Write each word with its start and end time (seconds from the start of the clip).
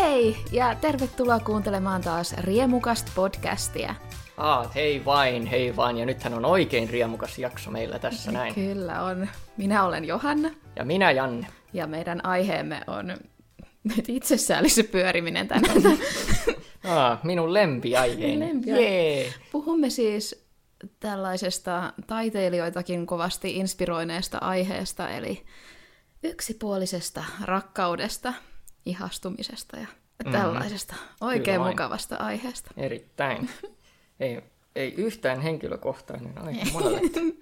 Hei 0.00 0.36
ja 0.52 0.74
tervetuloa 0.74 1.40
kuuntelemaan 1.40 2.00
taas 2.02 2.32
Riemukast 2.38 3.06
podcastia. 3.14 3.94
Aa, 4.36 4.68
hei 4.74 5.04
vain, 5.04 5.46
hei 5.46 5.76
vain. 5.76 5.98
Ja 5.98 6.06
nythän 6.06 6.34
on 6.34 6.44
oikein 6.44 6.90
riemukas 6.90 7.38
jakso 7.38 7.70
meillä 7.70 7.98
tässä 7.98 8.32
näin. 8.32 8.54
Kyllä 8.54 9.02
on. 9.02 9.28
Minä 9.56 9.84
olen 9.84 10.04
Johanna 10.04 10.50
Ja 10.76 10.84
minä 10.84 11.10
Janne. 11.10 11.46
ja 11.72 11.86
meidän 11.86 12.24
aiheemme 12.26 12.80
on 12.86 13.06
nyt 13.96 14.08
itsessäällissä 14.08 14.84
pyöriminen 14.84 15.48
tänään. 15.48 15.76
Aa, 16.84 17.20
minun 17.22 17.54
lempiaiheeni. 17.54 18.46
Lempiaihe. 18.48 18.82
Jee. 18.82 19.34
Puhumme 19.52 19.90
siis 19.90 20.46
tällaisesta 21.00 21.92
taiteilijoitakin 22.06 23.06
kovasti 23.06 23.56
inspiroineesta 23.56 24.38
aiheesta, 24.38 25.10
eli 25.10 25.42
yksipuolisesta 26.22 27.24
rakkaudesta, 27.44 28.32
ihastumisesta 28.86 29.76
ja 29.76 29.86
tällaisesta 30.32 30.94
oikein 31.20 31.56
Kyllä 31.56 31.70
mukavasta 31.70 32.16
aiheesta. 32.16 32.70
Erittäin. 32.76 33.50
ei, 34.20 34.42
ei 34.74 34.94
yhtään 34.94 35.40
henkilökohtainen 35.40 36.38
aihe 36.38 36.72
monelle. 36.72 37.00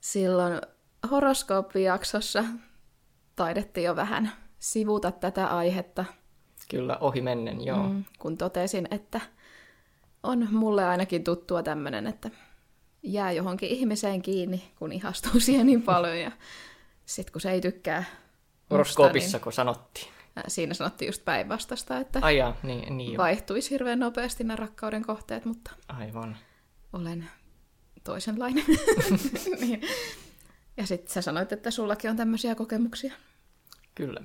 Silloin 0.00 0.60
horoskooppijaksossa 1.10 2.44
taidettiin 3.36 3.84
jo 3.84 3.96
vähän 3.96 4.32
sivuta 4.58 5.10
tätä 5.10 5.46
aihetta, 5.46 6.04
Kyllä, 6.70 6.96
ohi 7.00 7.20
mennen, 7.20 7.64
joo. 7.64 7.82
Mm. 7.82 7.94
mm, 7.94 8.04
kun 8.18 8.38
totesin, 8.38 8.88
että 8.90 9.20
on 10.22 10.48
mulle 10.50 10.84
ainakin 10.84 11.24
tuttua 11.24 11.62
tämmöinen, 11.62 12.06
että 12.06 12.30
jää 13.02 13.32
johonkin 13.32 13.68
ihmiseen 13.68 14.22
kiinni, 14.22 14.72
kun 14.78 14.92
ihastuu 14.92 15.40
siihen 15.40 15.66
niin 15.66 15.82
paljon 15.82 16.20
ja 16.20 16.30
sitten 17.06 17.32
kun 17.32 17.40
se 17.40 17.50
ei 17.50 17.60
tykkää 17.60 17.98
musta, 17.98 18.66
Horoskoopissa, 18.70 19.38
kun 19.38 19.52
sanottiin. 19.52 20.17
Ää, 20.38 20.44
siinä 20.48 20.74
sanottiin 20.74 21.06
just 21.08 21.24
päinvastasta, 21.24 21.98
että 21.98 22.18
Ai 22.22 22.36
jaa, 22.36 22.56
niin, 22.62 22.96
niin 22.96 23.12
jo. 23.12 23.18
vaihtuisi 23.18 23.70
hirveän 23.70 23.98
nopeasti 23.98 24.44
nämä 24.44 24.56
rakkauden 24.56 25.02
kohteet, 25.02 25.44
mutta 25.44 25.70
Aivan. 25.88 26.36
olen 26.92 27.30
toisenlainen. 28.04 28.64
niin. 29.60 29.80
Ja 30.76 30.86
sitten 30.86 31.12
sä 31.12 31.22
sanoit, 31.22 31.52
että 31.52 31.70
sullakin 31.70 32.10
on 32.10 32.16
tämmöisiä 32.16 32.54
kokemuksia. 32.54 33.12
Kyllä. 33.94 34.20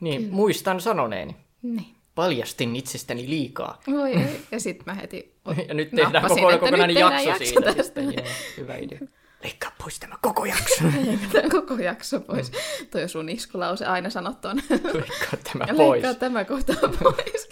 Niin, 0.00 0.22
Kyllä. 0.22 0.34
muistan 0.34 0.80
sanoneeni. 0.80 1.36
Niin. 1.62 1.94
Paljastin 2.14 2.76
itsestäni 2.76 3.28
liikaa. 3.28 3.80
Voi 3.86 4.12
ei. 4.12 4.40
Ja 4.50 4.60
sitten 4.60 4.84
mä 4.86 4.94
heti 4.94 5.34
Ja 5.68 5.74
nyt 5.74 5.90
tehdään 5.90 6.28
koko, 6.28 6.50
kokonainen 6.58 6.96
jakso, 6.96 7.28
jakso 7.28 7.44
siitä. 7.44 7.60
tästä. 7.62 7.82
Sitten. 7.82 8.12
Jee, 8.12 8.26
hyvä 8.56 8.76
idea. 8.76 8.98
Leikkaa 9.42 9.72
pois 9.82 9.98
tämä 9.98 10.18
koko 10.22 10.44
jakso. 10.44 10.84
Leikataan 11.06 11.50
koko 11.50 11.74
jakso 11.74 12.20
pois. 12.20 12.52
Mm. 12.52 12.86
Toi 12.90 13.02
on 13.02 13.08
sun 13.08 13.28
iskulause 13.28 13.86
aina 13.86 14.10
sanottu 14.10 14.48
on. 14.48 14.56
Leikkaa 14.70 15.40
tämä 15.52 15.66
pois. 15.76 15.78
Leikkaa 15.78 16.14
tämä 16.14 16.44
kohta 16.44 16.72
pois. 17.02 17.48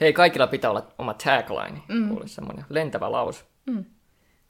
Hei, 0.00 0.12
kaikilla 0.12 0.46
pitää 0.46 0.70
olla 0.70 0.94
oma 0.98 1.14
tagline. 1.14 1.82
Mm. 1.88 2.08
Kuule 2.08 2.28
semmoinen 2.28 2.64
lentävä 2.68 3.12
lause. 3.12 3.44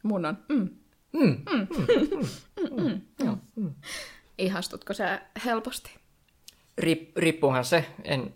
Mun 0.03 0.27
on. 0.27 0.39
Mm. 0.48 0.69
Mm. 1.12 1.47
Ihastutko 4.39 4.95
sä 4.95 5.21
helposti? 5.45 5.91
Rip, 6.78 7.17
rippuhan 7.17 7.65
se 7.65 7.84
en, 8.05 8.34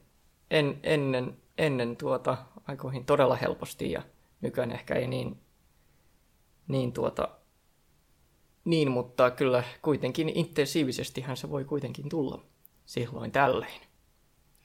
en, 0.50 0.78
ennen, 0.82 1.36
ennen 1.58 1.96
tuota 1.96 2.36
aikoihin 2.66 3.04
todella 3.04 3.36
helposti 3.36 3.92
ja 3.92 4.02
nykyään 4.40 4.72
ehkä 4.72 4.94
ei 4.94 5.06
niin, 5.06 5.40
niin 6.70 6.92
tuota, 6.92 7.28
niin, 8.64 8.90
mutta 8.90 9.30
kyllä 9.30 9.64
kuitenkin 9.82 10.28
intensiivisestihän 10.28 11.36
se 11.36 11.50
voi 11.50 11.64
kuitenkin 11.64 12.08
tulla 12.08 12.42
silloin 12.86 13.32
tällöin. 13.32 13.80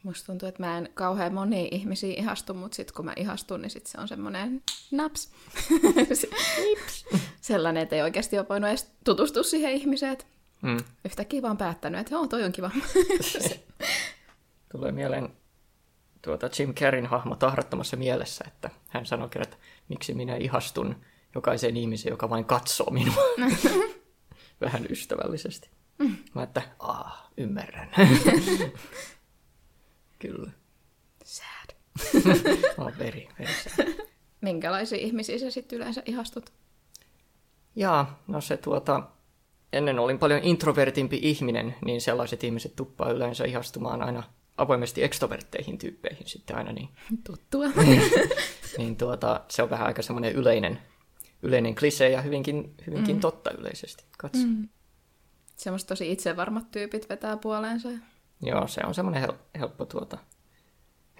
Musta 0.03 0.26
tuntuu, 0.26 0.50
että 0.50 0.64
mä 0.64 0.78
en 0.78 0.89
kauhean 0.94 1.33
moni 1.33 1.67
ihmisiä 1.71 2.14
ihastu, 2.17 2.54
mutta 2.54 2.76
sitten 2.76 2.95
kun 2.95 3.05
mä 3.05 3.14
ihastun, 3.15 3.61
niin 3.61 3.70
sit 3.70 3.86
se 3.86 3.98
on 4.02 4.08
semmoinen 4.08 4.64
naps. 4.92 5.32
Sellainen, 7.42 7.83
että 7.83 7.95
ei 7.95 8.02
oikeasti 8.02 8.38
ole 8.38 8.45
voinut 8.49 8.70
edes 8.70 8.92
tutustua 9.04 9.44
siihen 9.44 9.71
ihmiseen. 9.71 10.17
Mm. 10.61 10.77
Yhtäkkiä 11.05 11.42
vaan 11.42 11.58
päättänyt, 11.58 11.99
että 11.99 12.14
joo, 12.15 12.27
toi 12.27 12.44
on 12.44 12.52
kiva. 12.52 12.71
Tulee 14.71 14.92
mieleen 14.92 15.30
tuota 16.21 16.49
Jim 16.60 16.73
Carreyn 16.73 17.05
hahmo 17.05 17.36
tahrattomassa 17.36 17.98
mielessä, 17.98 18.45
että 18.48 18.70
hän 18.89 19.05
sanoi 19.05 19.30
kerran, 19.30 19.48
että 19.54 19.65
miksi 19.89 20.14
minä 20.14 20.36
ihastun 20.36 20.95
jokaiseen 21.35 21.77
ihmiseen, 21.77 22.11
joka 22.11 22.29
vain 22.29 22.45
katsoo 22.45 22.89
minua. 22.89 23.23
Vähän 24.61 24.85
ystävällisesti. 24.89 25.69
Mä 26.33 26.43
että, 26.43 26.61
aa, 26.79 27.29
ymmärrän. 27.37 27.89
Kyllä. 30.19 30.51
Sad. 31.23 31.75
Oh, 32.77 32.91
veri, 32.99 33.29
veri 33.39 33.53
sad. 33.53 34.05
Minkälaisia 34.41 34.97
ihmisiä 34.97 35.39
sä 35.39 35.51
sitten 35.51 35.77
yleensä 35.77 36.03
ihastut? 36.05 36.53
Jaa, 37.75 38.23
no 38.27 38.41
se 38.41 38.57
tuota, 38.57 39.03
ennen 39.73 39.99
olin 39.99 40.19
paljon 40.19 40.43
introvertimpi 40.43 41.19
ihminen, 41.21 41.75
niin 41.85 42.02
sellaiset 42.02 42.43
ihmiset 42.43 42.75
tuppaa 42.75 43.11
yleensä 43.11 43.45
ihastumaan 43.45 44.02
aina 44.02 44.23
avoimesti 44.57 45.03
ekstrovertteihin 45.03 45.77
tyyppeihin 45.77 46.27
sitten 46.27 46.57
aina 46.57 46.71
niin. 46.71 46.89
Tuttua. 47.27 47.65
niin 48.77 48.97
tuota, 48.97 49.41
se 49.47 49.63
on 49.63 49.69
vähän 49.69 49.87
aika 49.87 50.02
semmoinen 50.02 50.33
yleinen, 50.33 50.79
yleinen 51.45 51.76
klisee 51.76 52.10
ja 52.10 52.22
hyvinkin, 52.22 52.76
hyvinkin 52.88 53.16
mm. 53.16 53.20
totta 53.20 53.52
yleisesti. 53.52 54.04
Katso. 54.17 54.39
Mm. 54.48 54.70
Semmoiset 55.56 55.88
tosi 55.88 56.11
itsevarmat 56.11 56.72
tyypit 56.72 57.10
vetää 57.10 57.38
puoleensa. 57.38 57.89
Joo, 58.42 58.67
se 58.67 58.82
on 58.86 58.95
semmoinen 58.95 59.23
hel- 59.30 59.60
helppo, 59.60 59.86
tuota, 59.86 60.17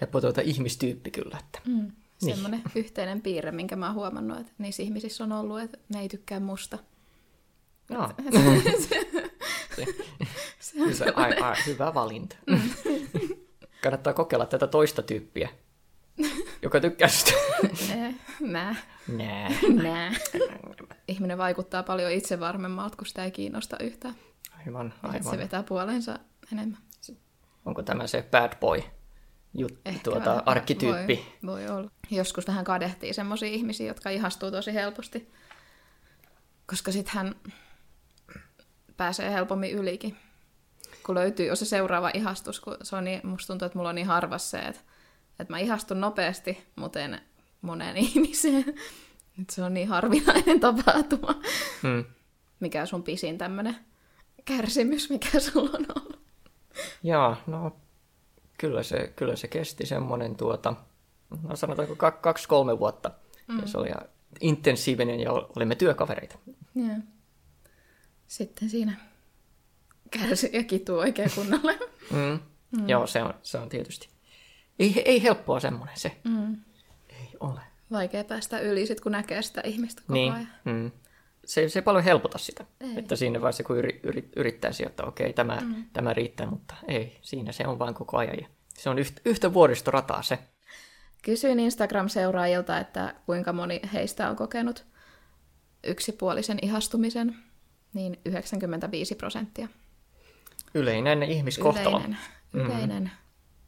helppo 0.00 0.20
tuota 0.20 0.40
ihmistyyppi 0.40 1.10
kyllä. 1.10 1.38
Että. 1.38 1.60
Mm. 1.66 1.92
Semmoinen 2.18 2.62
yhteinen 2.74 3.22
piirre, 3.22 3.52
minkä 3.52 3.76
mä 3.76 3.86
oon 3.86 3.94
huomannut, 3.94 4.40
että 4.40 4.52
niissä 4.58 4.82
ihmisissä 4.82 5.24
on 5.24 5.32
ollut, 5.32 5.60
että 5.60 5.78
ne 5.88 6.00
ei 6.00 6.08
tykkää 6.08 6.40
musta. 6.40 6.78
Joo, 7.90 8.08
Se 10.60 10.82
on 10.82 10.88
hyvä, 10.88 11.12
ai, 11.14 11.38
ai, 11.38 11.56
hyvä 11.66 11.94
valinta. 11.94 12.36
Kannattaa 13.82 14.12
kokeilla 14.12 14.46
tätä 14.46 14.66
toista 14.66 15.02
tyyppiä, 15.02 15.48
joka 16.66 16.80
tykkää 16.80 17.08
sitä. 17.08 17.32
Eh, 17.94 18.14
Nää. 18.40 18.74
Nää. 19.08 19.50
Nää. 19.82 20.12
Ihminen 21.08 21.38
vaikuttaa 21.38 21.82
paljon 21.82 22.12
itsevarmemmalta, 22.12 22.96
kun 22.96 23.06
sitä 23.06 23.24
ei 23.24 23.30
kiinnosta 23.30 23.76
yhtään. 23.80 24.14
Aivan, 24.66 24.94
Aivan. 25.02 25.24
Se 25.30 25.38
vetää 25.38 25.62
puoleensa 25.62 26.18
enemmän. 26.52 26.78
Onko 27.64 27.82
tämä 27.82 28.06
se 28.06 28.28
bad 28.30 28.52
boy 28.60 28.82
jut, 29.54 29.78
tuota, 30.02 30.30
vähän- 30.30 30.42
arkkityyppi? 30.46 31.26
Voi, 31.46 31.52
voi 31.52 31.68
olla. 31.68 31.90
Joskus 32.10 32.46
vähän 32.46 32.64
kadehtii 32.64 33.12
semmoisia 33.14 33.48
ihmisiä, 33.48 33.86
jotka 33.86 34.10
ihastuu 34.10 34.50
tosi 34.50 34.74
helposti. 34.74 35.32
Koska 36.66 36.92
sitten 36.92 37.14
hän 37.14 37.34
pääsee 38.96 39.32
helpommin 39.32 39.70
ylikin. 39.72 40.16
Kun 41.06 41.14
löytyy 41.14 41.46
jo 41.46 41.56
se 41.56 41.64
seuraava 41.64 42.10
ihastus, 42.14 42.60
kun 42.60 42.76
se 42.82 42.96
on 42.96 43.04
niin, 43.04 43.20
musta 43.26 43.46
tuntuu, 43.46 43.66
että 43.66 43.78
mulla 43.78 43.88
on 43.88 43.94
niin 43.94 44.06
harvas 44.06 44.50
se, 44.50 44.58
että, 44.58 44.80
että 45.38 45.52
mä 45.52 45.58
ihastun 45.58 46.00
nopeasti, 46.00 46.66
mutta 46.76 47.00
en 47.00 47.20
moneen 47.62 47.96
ihmiseen. 48.06 48.64
Nyt 49.36 49.50
se 49.50 49.62
on 49.62 49.74
niin 49.74 49.88
harvinainen 49.88 50.60
tapahtuma. 50.60 51.40
Hmm. 51.82 52.04
Mikä 52.60 52.80
on 52.80 52.86
sun 52.86 53.02
pisin 53.02 53.38
tämmönen 53.38 53.76
kärsimys, 54.44 55.10
mikä 55.10 55.40
sulla 55.40 55.70
on 55.78 55.86
ollut? 55.96 56.20
Joo, 57.02 57.36
no 57.46 57.76
kyllä 58.58 58.82
se, 58.82 59.12
kyllä 59.16 59.36
se 59.36 59.48
kesti 59.48 59.86
semmoinen 59.86 60.36
tuota, 60.36 60.74
no 61.42 61.56
sanotaanko 61.56 61.94
kak- 61.94 62.20
kaksi-kolme 62.20 62.78
vuotta. 62.78 63.10
Mm. 63.48 63.60
Ja 63.60 63.66
se 63.66 63.78
oli 63.78 63.88
ihan 63.88 64.02
intensiivinen 64.40 65.20
ja 65.20 65.32
olimme 65.32 65.74
työkavereita. 65.74 66.38
Joo. 66.74 66.96
Sitten 68.26 68.70
siinä 68.70 68.96
kärsii 70.10 70.50
ja 70.52 70.64
kituu 70.64 70.98
oikein 70.98 71.30
kunnolla. 71.34 71.72
Mm. 72.10 72.38
Mm. 72.80 72.88
Joo, 72.88 73.06
se 73.06 73.22
on, 73.22 73.34
se 73.42 73.58
on 73.58 73.68
tietysti. 73.68 74.08
Ei, 74.78 75.02
ei 75.04 75.22
helppoa 75.22 75.60
semmoinen 75.60 75.96
se. 75.98 76.16
Mm. 76.24 76.56
Ei 77.08 77.28
ole. 77.40 77.60
Vaikea 77.90 78.24
päästä 78.24 78.58
yli 78.60 78.86
sit, 78.86 79.00
kun 79.00 79.12
näkee 79.12 79.42
sitä 79.42 79.60
ihmistä 79.64 80.00
koko 80.02 80.12
Niin. 80.12 80.32
ajan. 80.32 80.48
Mm. 80.64 80.90
Se, 81.44 81.68
se 81.68 81.78
ei 81.78 81.82
paljon 81.82 82.04
helpota 82.04 82.38
sitä. 82.38 82.64
Ei. 82.80 82.92
Että 82.96 83.16
siinä 83.16 83.40
vaiheessa, 83.40 83.62
kun 83.64 83.76
yri, 83.76 84.00
yri, 84.02 84.28
yrittää 84.36 84.72
sijoittaa, 84.72 85.06
okei, 85.06 85.32
tämä, 85.32 85.58
mm. 85.60 85.84
tämä 85.92 86.12
riittää, 86.12 86.46
mutta 86.46 86.74
ei, 86.88 87.18
siinä 87.22 87.52
se 87.52 87.66
on 87.66 87.78
vain 87.78 87.94
koko 87.94 88.16
ajan. 88.16 88.36
Ja 88.40 88.46
se 88.78 88.90
on 88.90 88.98
yhtä, 88.98 89.20
yhtä 89.24 89.54
vuoristorataa 89.54 90.22
se. 90.22 90.38
Kysyin 91.22 91.60
Instagram-seuraajilta, 91.60 92.78
että 92.78 93.14
kuinka 93.26 93.52
moni 93.52 93.80
heistä 93.92 94.30
on 94.30 94.36
kokenut 94.36 94.84
yksipuolisen 95.84 96.58
ihastumisen, 96.62 97.36
niin 97.94 98.20
95 98.24 99.14
prosenttia. 99.14 99.68
Yleinen 100.74 101.22
ihmiskohtalo. 101.22 101.98
Yleinen. 101.98 102.18
Yleinen. 102.52 103.10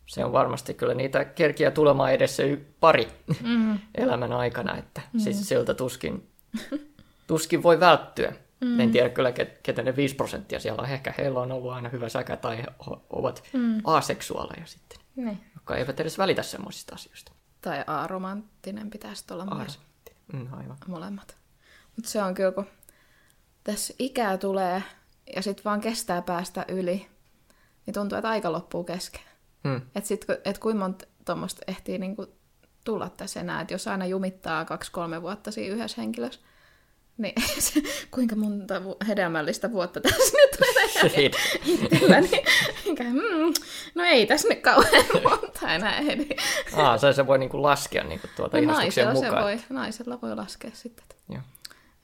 Se 0.08 0.25
on 0.25 0.32
varmasti 0.32 0.75
kyllä 0.75 0.94
niitä 0.94 1.25
kerkiä 1.25 1.70
tulemaan 1.70 2.12
edessä 2.12 2.43
y- 2.43 2.66
pari 2.81 3.08
Mm. 3.43 3.78
elämän 3.94 4.32
aikana, 4.32 4.76
että 4.76 5.00
mm. 5.12 5.20
siis 5.20 5.49
siltä 5.49 5.75
tuskin, 5.75 6.28
tuskin 7.26 7.62
voi 7.62 7.81
välttyä. 7.81 8.32
Mm. 8.60 8.81
En 8.81 8.90
tiedä 8.90 9.08
kyllä, 9.08 9.32
ketä 9.62 9.82
ne 9.82 9.96
5 9.96 10.14
prosenttia 10.14 10.60
siellä 10.60 10.82
on. 10.82 10.88
Ehkä 10.88 11.14
heillä 11.19 11.40
on 11.40 11.52
ollut 11.52 11.72
aina 11.72 11.88
hyvä 11.88 12.08
säkä 12.08 12.37
tai 12.37 12.56
he 12.58 12.64
ovat 13.10 13.43
mm. 13.52 13.81
aseksuaaleja 13.84 14.66
sitten, 14.66 14.99
Niin. 15.16 15.40
jotka 15.55 15.76
eivät 15.76 16.00
edes 16.00 16.19
välitä 16.19 16.43
semmoisista 16.43 16.94
asioista. 16.94 17.32
Tai 17.61 17.84
aromanttinen 17.87 18.90
pitäisi 18.90 19.25
olla 19.31 19.46
myös 19.54 19.78
Mm, 20.32 20.52
aivan. 20.52 20.76
molemmat. 20.87 21.37
Mutta 21.96 22.11
se 22.11 22.22
on 22.22 22.34
kyllä, 22.34 22.52
kun 22.52 22.66
tässä 23.64 23.94
ikää 23.99 24.38
tulee 24.38 24.82
ja 25.37 25.43
sitten 25.43 25.64
vaan 25.64 25.81
kestää 25.81 26.22
päästä 26.22 26.64
yli, 26.69 27.06
niin 27.87 27.94
tuntuu, 27.94 28.19
että 28.19 28.28
aika 28.28 28.52
loppuu 28.52 28.84
kesken. 28.84 29.20
Mm. 29.64 29.81
Että 29.94 30.37
et 30.44 30.58
kuinka 30.58 30.78
monta 30.84 31.06
tuommoista 31.25 31.62
ehtii 31.66 31.99
niinku 31.99 32.26
tulla 32.84 33.08
tässä 33.08 33.40
enää, 33.40 33.60
että 33.60 33.75
jos 33.75 33.88
aina 33.88 34.06
jumittaa 34.06 34.64
kaksi-kolme 34.64 35.22
vuotta 35.22 35.50
siinä 35.50 35.75
yhdessä 35.75 36.00
henkilössä, 36.00 36.40
niin 37.19 37.34
se, 37.58 37.82
kuinka 38.10 38.37
monta 38.37 38.84
vu- 38.84 38.96
hedelmällistä 39.08 39.72
vuotta 39.72 40.00
tässä 40.00 40.32
nyt 40.37 40.60
menee 40.60 41.31
itselläni. 41.66 42.31
Enkä, 42.87 43.05
mm, 43.05 43.55
no 43.94 44.05
ei 44.05 44.26
tässä 44.26 44.49
nyt 44.49 44.60
kauhean 44.60 45.05
monta 45.22 45.75
enää 45.75 45.99
ehdi. 45.99 46.28
Aa, 46.76 46.99
se, 46.99 47.12
se 47.12 47.26
voi 47.26 47.38
niinku 47.38 47.62
laskea 47.62 48.04
niinku 48.04 48.26
tuota 48.37 48.61
No 48.61 48.72
naisella, 48.72 49.14
se 49.14 49.25
mukaan. 49.26 49.44
voi, 49.44 49.58
naisella 49.70 50.19
voi 50.22 50.37
laskea 50.37 50.70
sitten, 50.75 51.02
että, 51.11 51.14
Joo. 51.28 51.43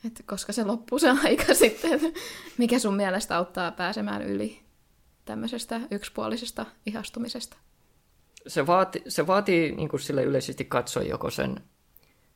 että 0.06 0.22
koska 0.26 0.52
se 0.52 0.64
loppuu 0.64 0.98
se 0.98 1.10
aika 1.24 1.54
sitten, 1.54 1.92
että 1.92 2.20
mikä 2.58 2.78
sun 2.78 2.94
mielestä 2.96 3.36
auttaa 3.36 3.70
pääsemään 3.70 4.22
yli 4.22 4.63
tämmöisestä 5.24 5.80
yksipuolisesta 5.90 6.66
ihastumisesta. 6.86 7.56
se, 8.46 8.66
vaati, 8.66 9.02
se 9.08 9.26
vaatii 9.26 9.72
niin 9.72 9.88
kuin 9.88 10.00
sille 10.00 10.22
yleisesti 10.22 10.64
katsoen 10.64 11.08
joko 11.08 11.30
sen 11.30 11.60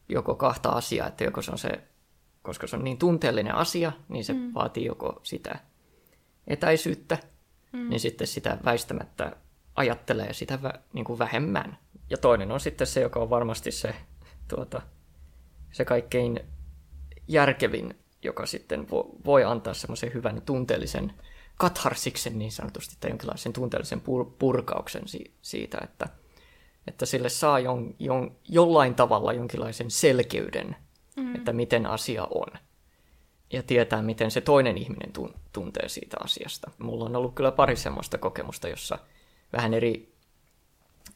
joko 0.08 0.34
kahta 0.34 0.68
asiaa, 0.68 1.08
että 1.08 1.24
joko 1.24 1.42
se 1.42 1.50
on 1.50 1.58
se, 1.58 1.70
koska 2.42 2.66
se 2.66 2.76
on 2.76 2.84
niin 2.84 2.98
tunteellinen 2.98 3.54
asia, 3.54 3.92
niin 4.08 4.24
se 4.24 4.32
mm. 4.32 4.54
vaatii 4.54 4.84
joko 4.84 5.20
sitä 5.22 5.58
etäisyyttä, 6.46 7.18
mm. 7.72 7.88
niin 7.88 8.00
sitten 8.00 8.26
sitä 8.26 8.58
väistämättä 8.64 9.36
ajattelee 9.74 10.32
sitä 10.32 10.62
vä, 10.62 10.72
niin 10.92 11.04
kuin 11.04 11.18
vähemmän. 11.18 11.78
Ja 12.10 12.18
toinen 12.18 12.52
on 12.52 12.60
sitten 12.60 12.86
se, 12.86 13.00
joka 13.00 13.20
on 13.20 13.30
varmasti 13.30 13.70
se, 13.70 13.94
tuota, 14.48 14.82
se 15.72 15.84
kaikkein 15.84 16.40
järkevin, 17.28 17.98
joka 18.22 18.46
sitten 18.46 18.90
vo, 18.90 19.16
voi 19.24 19.44
antaa 19.44 19.74
semmoisen 19.74 20.14
hyvän 20.14 20.42
tunteellisen 20.42 21.12
katharsiksen 21.58 22.38
niin 22.38 22.52
sanotusti, 22.52 22.96
tai 23.00 23.10
jonkinlaisen 23.10 23.52
tunteellisen 23.52 24.00
pur, 24.00 24.30
purkauksen 24.38 25.08
si, 25.08 25.34
siitä, 25.42 25.78
että, 25.82 26.08
että 26.86 27.06
sille 27.06 27.28
saa 27.28 27.58
jon, 27.58 27.94
jon, 27.98 28.36
jollain 28.48 28.94
tavalla 28.94 29.32
jonkinlaisen 29.32 29.90
selkeyden, 29.90 30.76
mm. 31.16 31.34
että 31.34 31.52
miten 31.52 31.86
asia 31.86 32.24
on. 32.24 32.46
Ja 33.52 33.62
tietää, 33.62 34.02
miten 34.02 34.30
se 34.30 34.40
toinen 34.40 34.78
ihminen 34.78 35.12
tun, 35.12 35.34
tuntee 35.52 35.88
siitä 35.88 36.16
asiasta. 36.20 36.70
Mulla 36.78 37.04
on 37.04 37.16
ollut 37.16 37.34
kyllä 37.34 37.52
pari 37.52 37.76
semmoista 37.76 38.18
kokemusta, 38.18 38.68
jossa 38.68 38.98
vähän 39.52 39.74
eri, 39.74 40.12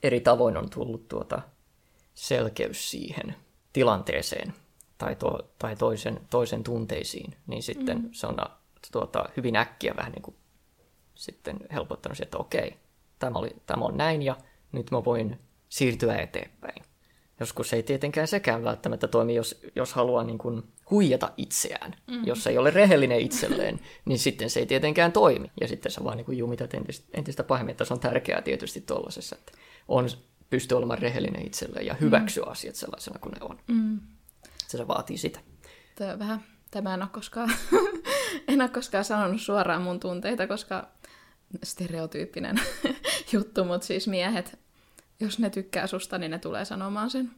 eri 0.02 0.20
tavoin 0.20 0.56
on 0.56 0.70
tullut 0.70 1.08
tuota 1.08 1.42
selkeys 2.14 2.90
siihen 2.90 3.34
tilanteeseen 3.72 4.54
tai, 4.98 5.16
to, 5.16 5.38
tai 5.58 5.76
toisen, 5.76 6.20
toisen 6.30 6.64
tunteisiin, 6.64 7.36
niin 7.46 7.62
sitten 7.62 7.98
mm. 7.98 8.08
se 8.12 8.26
on 8.26 8.36
tuota, 8.92 9.28
hyvin 9.36 9.56
äkkiä 9.56 9.94
vähän 9.96 10.12
niin 10.12 10.22
kuin 10.22 10.36
sitten 11.14 11.56
helpottanut 11.72 12.18
se, 12.18 12.22
että 12.22 12.38
okei, 12.38 12.76
tämä, 13.18 13.38
oli, 13.38 13.56
tämä 13.66 13.84
on 13.84 13.96
näin 13.96 14.22
ja 14.22 14.36
nyt 14.72 14.90
mä 14.90 15.04
voin 15.04 15.38
siirtyä 15.68 16.16
eteenpäin. 16.16 16.82
Joskus 17.40 17.72
ei 17.72 17.82
tietenkään 17.82 18.28
sekään 18.28 18.64
välttämättä 18.64 19.08
toimi, 19.08 19.34
jos, 19.34 19.60
jos 19.76 19.92
haluaa 19.92 20.24
niin 20.24 20.38
kuin 20.38 20.62
huijata 20.90 21.32
itseään. 21.36 21.94
Mm. 22.10 22.26
Jos 22.26 22.46
ei 22.46 22.58
ole 22.58 22.70
rehellinen 22.70 23.20
itselleen, 23.20 23.80
niin 24.04 24.18
sitten 24.18 24.50
se 24.50 24.60
ei 24.60 24.66
tietenkään 24.66 25.12
toimi. 25.12 25.50
Ja 25.60 25.68
sitten 25.68 25.92
sä 25.92 26.04
vaan 26.04 26.16
niin 26.16 26.24
kuin 26.24 26.38
jumitat 26.38 26.74
entistä, 26.74 27.06
entistä 27.14 27.44
pahemmin, 27.44 27.70
että 27.70 27.84
se 27.84 27.94
on 27.94 28.00
tärkeää 28.00 28.42
tietysti 28.42 28.80
tuollaisessa, 28.80 29.36
että 29.38 29.52
on, 29.88 30.08
pystyy 30.50 30.78
olemaan 30.78 30.98
rehellinen 30.98 31.46
itselleen 31.46 31.86
ja 31.86 31.94
hyväksyä 31.94 32.44
mm. 32.44 32.50
asiat 32.50 32.74
sellaisena 32.74 33.18
kuin 33.18 33.32
ne 33.32 33.38
on. 33.40 33.58
Mm. 33.68 34.00
Se, 34.68 34.78
se 34.78 34.88
vaatii 34.88 35.18
sitä. 35.18 35.40
Tämä 35.94 36.12
on 36.12 36.18
vähän, 36.18 36.44
tämä 36.70 36.94
en 36.94 37.02
ole 37.02 37.10
koskaan, 37.12 37.52
en 38.48 38.60
ole 38.60 38.68
koskaan 38.68 39.04
sanonut 39.04 39.40
suoraan 39.40 39.82
mun 39.82 40.00
tunteita, 40.00 40.46
koska 40.46 40.88
stereotyyppinen 41.62 42.60
juttu, 43.32 43.64
mutta 43.64 43.86
siis 43.86 44.08
miehet, 44.08 44.58
jos 45.20 45.38
ne 45.38 45.50
tykkää 45.50 45.86
susta, 45.86 46.18
niin 46.18 46.30
ne 46.30 46.38
tulee 46.38 46.64
sanomaan 46.64 47.10
sen. 47.10 47.30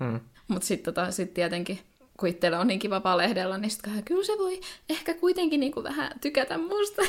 Hmm. 0.00 0.20
Mutta 0.48 0.66
sitten 0.66 0.94
tota, 0.94 1.10
sit 1.10 1.34
tietenkin, 1.34 1.78
kun 2.16 2.28
itsellä 2.28 2.60
on 2.60 2.66
niin 2.66 2.78
kiva 2.78 3.02
valehdella, 3.02 3.58
niin 3.58 3.70
sitten 3.70 4.04
kyllä 4.04 4.24
se 4.24 4.32
voi 4.38 4.60
ehkä 4.88 5.14
kuitenkin 5.14 5.60
niinku 5.60 5.82
vähän 5.82 6.12
tykätä 6.20 6.58
musta. 6.58 7.02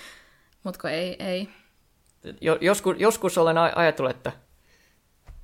Mutta 0.64 0.90
ei, 0.90 1.16
ei. 1.18 1.48
Joskus, 2.60 2.96
joskus 2.98 3.38
olen 3.38 3.58
ajatellut, 3.58 4.10
että 4.16 4.32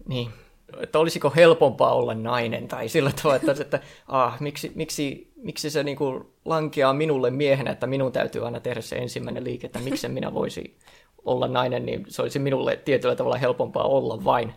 niin, 0.09 0.31
että 0.80 0.98
olisiko 0.98 1.32
helpompaa 1.36 1.94
olla 1.94 2.14
nainen 2.14 2.69
tai 2.69 2.88
sillä 2.88 3.12
tavalla, 3.22 3.36
että, 3.36 3.62
että 3.62 3.80
ah, 4.08 4.40
miksi, 4.40 4.72
miksi, 4.74 5.32
miksi 5.36 5.70
se 5.70 5.82
niin 5.82 5.96
kuin 5.96 6.24
lankeaa 6.44 6.92
minulle 6.92 7.30
miehenä, 7.30 7.70
että 7.70 7.86
minun 7.86 8.12
täytyy 8.12 8.44
aina 8.44 8.60
tehdä 8.60 8.80
se 8.80 8.96
ensimmäinen 8.96 9.44
liike, 9.44 9.66
että 9.66 9.78
miksi 9.78 10.08
minä 10.08 10.34
voisi 10.34 10.78
olla 11.24 11.48
nainen, 11.48 11.86
niin 11.86 12.04
se 12.08 12.22
olisi 12.22 12.38
minulle 12.38 12.76
tietyllä 12.76 13.16
tavalla 13.16 13.36
helpompaa 13.36 13.84
olla 13.84 14.24
vain. 14.24 14.52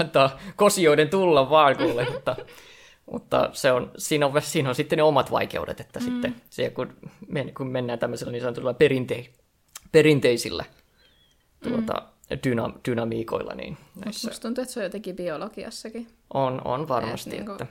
Antaa 0.00 0.38
kosioiden 0.56 1.08
tulla 1.08 1.50
vaan 1.50 1.76
kuule, 1.76 2.06
mutta, 2.12 2.36
mutta 3.12 3.50
se 3.52 3.72
on, 3.72 3.90
siinä, 3.96 4.26
on, 4.26 4.32
siinä 4.42 4.68
on 4.68 4.74
sitten 4.74 4.96
ne 4.96 5.02
omat 5.02 5.30
vaikeudet, 5.30 5.80
että 5.80 6.00
mm. 6.00 6.04
sitten 6.04 6.34
se, 6.50 6.70
kun, 6.70 6.92
men, 7.28 7.54
kun 7.54 7.66
mennään 7.66 7.98
tämmöisellä 7.98 8.32
niin 8.32 8.42
sanotulla 8.42 8.74
perinte, 8.74 9.30
perinteisillä 9.92 10.64
tuota, 11.62 11.92
mm. 11.92 12.06
Dyna, 12.44 12.72
dynamiikoilla, 12.88 13.54
niin 13.54 13.76
näissä... 14.04 14.28
Musta 14.28 14.42
tuntuu, 14.42 14.62
että 14.62 14.74
se 14.74 14.80
on 14.80 14.84
jotenkin 14.84 15.16
biologiassakin. 15.16 16.08
On, 16.34 16.60
on 16.64 16.88
varmasti, 16.88 17.36
Et, 17.36 17.48
että... 17.48 17.66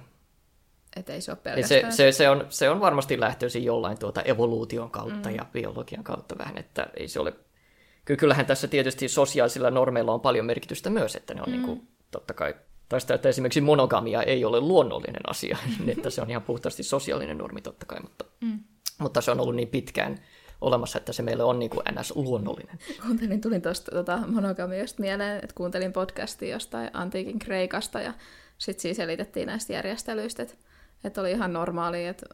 Että 0.95 1.13
ei 1.13 1.21
se 1.21 1.31
ole 1.31 1.37
Ja 1.37 1.43
pelkästään... 1.43 1.91
se, 1.93 1.95
se, 1.95 2.11
se, 2.11 2.29
on, 2.29 2.45
se 2.49 2.69
on 2.69 2.79
varmasti 2.79 3.19
lähtöisin 3.19 3.63
jollain 3.63 3.99
tuota 3.99 4.21
evoluution 4.21 4.91
kautta 4.91 5.29
mm. 5.29 5.35
ja 5.35 5.45
biologian 5.53 6.03
kautta 6.03 6.37
vähän, 6.37 6.57
että 6.57 6.87
ei 6.97 7.07
se 7.07 7.19
ole... 7.19 7.33
Ky- 8.05 8.15
Kyllähän 8.17 8.45
tässä 8.45 8.67
tietysti 8.67 9.07
sosiaalisilla 9.07 9.71
normeilla 9.71 10.13
on 10.13 10.21
paljon 10.21 10.45
merkitystä 10.45 10.89
myös, 10.89 11.15
että 11.15 11.33
ne 11.33 11.41
on 11.41 11.47
mm. 11.47 11.51
niin 11.51 11.65
kuin, 11.65 11.87
totta 12.11 12.33
kai 12.33 12.55
tai 12.89 13.01
sitä, 13.01 13.13
että 13.13 13.29
esimerkiksi 13.29 13.61
monogamia 13.61 14.23
ei 14.23 14.45
ole 14.45 14.59
luonnollinen 14.59 15.29
asia, 15.29 15.57
että 15.97 16.09
se 16.09 16.21
on 16.21 16.29
ihan 16.29 16.41
puhtaasti 16.43 16.83
sosiaalinen 16.83 17.37
normi 17.37 17.61
totta 17.61 17.85
kai, 17.85 17.99
mutta, 18.01 18.25
Mm. 18.41 18.59
mutta 18.99 19.21
se 19.21 19.31
on 19.31 19.39
ollut 19.39 19.55
niin 19.55 19.67
pitkään 19.67 20.17
olemassa, 20.61 20.97
että 20.97 21.13
se 21.13 21.23
meille 21.23 21.43
on 21.43 21.59
niin 21.59 21.69
kuin 21.69 21.83
ns. 21.99 22.13
luonnollinen. 22.15 22.79
Kuuntelin, 23.05 23.41
tulin 23.41 23.61
tuosta 23.61 23.91
tota, 23.91 24.17
monogamiasta 24.27 25.01
mieleen, 25.01 25.35
että 25.35 25.55
kuuntelin 25.55 25.93
podcastia 25.93 26.49
jostain 26.49 26.89
antiikin 26.93 27.39
Kreikasta 27.39 28.01
ja 28.01 28.13
sitten 28.57 28.81
siinä 28.81 28.95
selitettiin 28.95 29.47
näistä 29.47 29.73
järjestelyistä, 29.73 30.43
että, 30.43 30.55
että 31.03 31.21
oli 31.21 31.31
ihan 31.31 31.53
normaali, 31.53 32.05
että, 32.05 32.25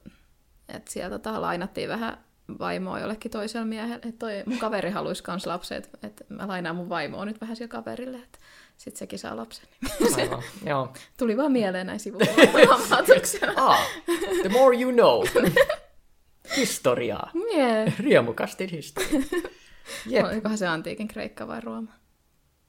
että 0.70 0.92
siellä 0.92 1.20
tota, 1.20 1.42
lainattiin 1.42 1.90
vähän 1.90 2.18
vaimoa 2.60 3.00
jollekin 3.00 3.32
toiselle 3.32 3.66
miehelle, 3.66 3.96
että 3.96 4.20
toi 4.20 4.44
mun 4.46 4.60
kaveri 4.60 4.90
haluaisi 4.90 5.24
kans 5.24 5.46
lapsen, 5.46 5.78
että, 5.78 5.98
että 6.04 6.26
mä 6.30 6.48
lainaan 6.48 6.76
mun 6.76 6.90
vaimoa 6.90 7.26
nyt 7.26 7.42
vähän 7.42 7.56
sille 7.56 7.68
kaverille, 7.68 8.18
että 8.18 8.40
sitten 8.78 9.00
sekin 9.00 9.20
saa 9.20 9.38
lapsen. 9.38 9.66
Aivan, 10.16 10.44
joo. 10.70 10.94
Tuli 11.18 11.38
vaan 11.38 11.52
mieleen 11.52 11.88
näin 11.88 12.00
sivuhuomautuksena. 12.00 13.54
Ah, 13.66 13.80
the 14.42 14.50
more 14.50 14.78
you 14.78 14.92
know. 14.92 15.26
Historiaa. 16.58 17.32
yeah. 17.56 18.00
Riemukasti 18.00 18.72
historiaa. 18.72 19.24
Jep. 20.10 20.26
Olikohan 20.26 20.58
se 20.58 20.68
antiikin 20.68 21.08
Kreikka 21.08 21.48
vai 21.48 21.62
Rooma? 21.62 21.92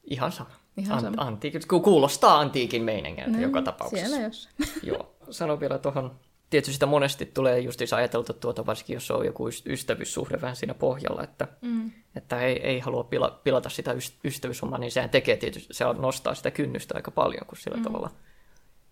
Ihan 0.05 0.33
sama. 0.33 0.51
Ihan 0.77 0.95
An- 0.99 1.01
sama. 1.05 1.23
Antiikin, 1.23 1.61
ku- 1.69 1.81
kuulostaa 1.81 2.39
antiikin 2.41 2.83
meiningiltä 2.83 3.31
No, 3.31 3.41
joka 3.41 3.63
tapauksessa. 3.63 4.07
Siellä 4.07 4.25
jos. 4.27 4.49
Joo. 4.83 5.15
Sano 5.31 5.61
vielä 5.61 5.79
tuohon. 5.79 6.15
Tietysti 6.51 6.73
sitä 6.73 6.87
monesti 6.87 7.27
tulee 7.27 7.59
justiinsa 7.61 7.97
ajateltu 7.97 8.33
tuota, 8.33 8.67
varsinkin 8.67 8.95
jos 8.95 9.11
on 9.11 9.27
joku 9.27 9.49
yst- 9.49 9.71
ystävyyssuhde 9.73 10.41
vähän 10.41 10.57
siinä 10.57 10.75
pohjalla, 10.75 11.23
että, 11.23 11.49
Mm. 11.63 11.91
että 12.17 12.41
ei, 12.41 12.61
ei 12.63 12.79
halua 12.81 13.05
pila, 13.05 13.41
pilata 13.45 13.69
sitä 13.69 13.93
yst- 13.93 14.15
ystävyyshommaa, 14.25 14.79
niin 14.79 14.93
sehän 14.93 15.11
tekee 15.11 15.37
tietysti, 15.37 15.75
se 15.75 15.85
nostaa 15.99 16.35
sitä 16.35 16.51
kynnystä 16.51 16.95
aika 16.97 17.11
paljon, 17.11 17.47
kun 17.47 17.59
sillä 17.59 17.77
mm. 17.77 17.83
tavalla 17.83 18.11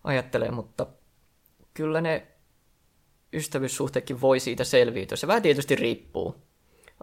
ajattelee, 0.03 0.51
mutta 0.51 0.87
kyllä 1.73 2.01
ne 2.01 2.27
ystävyyssuhteetkin 3.33 4.21
voi 4.21 4.39
siitä 4.39 4.63
selviytyä. 4.63 5.15
Se 5.15 5.27
vähän 5.27 5.41
tietysti 5.41 5.75
riippuu 5.75 6.35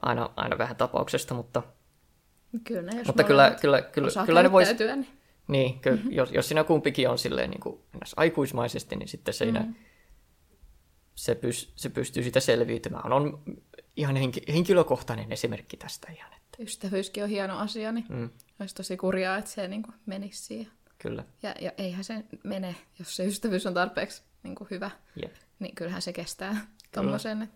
aina, 0.03 0.31
aina 0.37 0.59
vähän 0.59 0.77
tapauksesta, 0.77 1.35
mutta, 1.35 1.63
Kyllä 2.65 2.83
ne, 2.83 2.99
jos 2.99 3.07
mutta 3.07 3.25
kyllä, 3.25 3.57
kyllä, 3.61 3.83
kyllä, 3.83 4.11
kyllä 4.27 4.43
ne 4.43 4.53
vois, 4.53 4.69
käyttäytyä, 4.69 4.97
niin 4.97 5.23
niin, 5.49 5.81
ky, 5.81 5.91
mm-hmm. 5.91 6.13
jos, 6.13 6.31
jos 6.33 6.49
siinä 6.49 6.65
kumpikin 6.65 7.09
on 7.09 7.19
silleen 7.19 7.51
niin 7.51 7.61
kuin 7.61 7.81
aikuismaisesti, 8.17 8.97
niin 8.97 9.09
sitten 9.09 9.35
siinä 9.35 9.61
Mm. 9.61 9.75
se, 11.15 11.35
pys, 11.35 11.73
se 11.77 11.89
pystyy 11.89 12.23
sitä 12.23 12.41
selviytymään. 12.41 13.13
On 13.13 13.43
ihan 13.97 14.17
henki, 14.17 14.43
henkilökohtainen 14.49 15.33
esimerkki 15.33 15.77
tästä 15.77 16.13
ihan. 16.13 16.33
Että, 16.33 16.63
ystävyyskin 16.63 17.23
on 17.23 17.29
hieno 17.29 17.59
asia, 17.59 17.93
niin 17.93 18.07
mm, 18.09 18.31
olisi 18.61 18.75
tosi 18.75 18.97
kurjaa, 18.97 19.39
että 19.39 19.51
se 19.51 19.69
niin 19.69 19.83
kuin 19.83 19.95
menisi 20.07 20.43
siihen. 20.43 20.73
kyllä, 20.99 21.25
Ja, 21.43 21.55
ja 21.61 21.73
eihän 21.79 22.05
se 22.05 22.25
mene, 22.45 22.77
jos 22.99 23.17
se 23.17 23.25
ystävyys 23.25 23.67
on 23.67 23.75
tarpeeksi 23.75 24.23
niin 24.43 24.55
kuin 24.55 24.71
hyvä, 24.71 24.91
jep. 25.23 25.35
Niin 25.63 25.75
kyllähän 25.75 26.03
se 26.03 26.13
kestää 26.13 26.67
tuommoisen. 26.95 27.49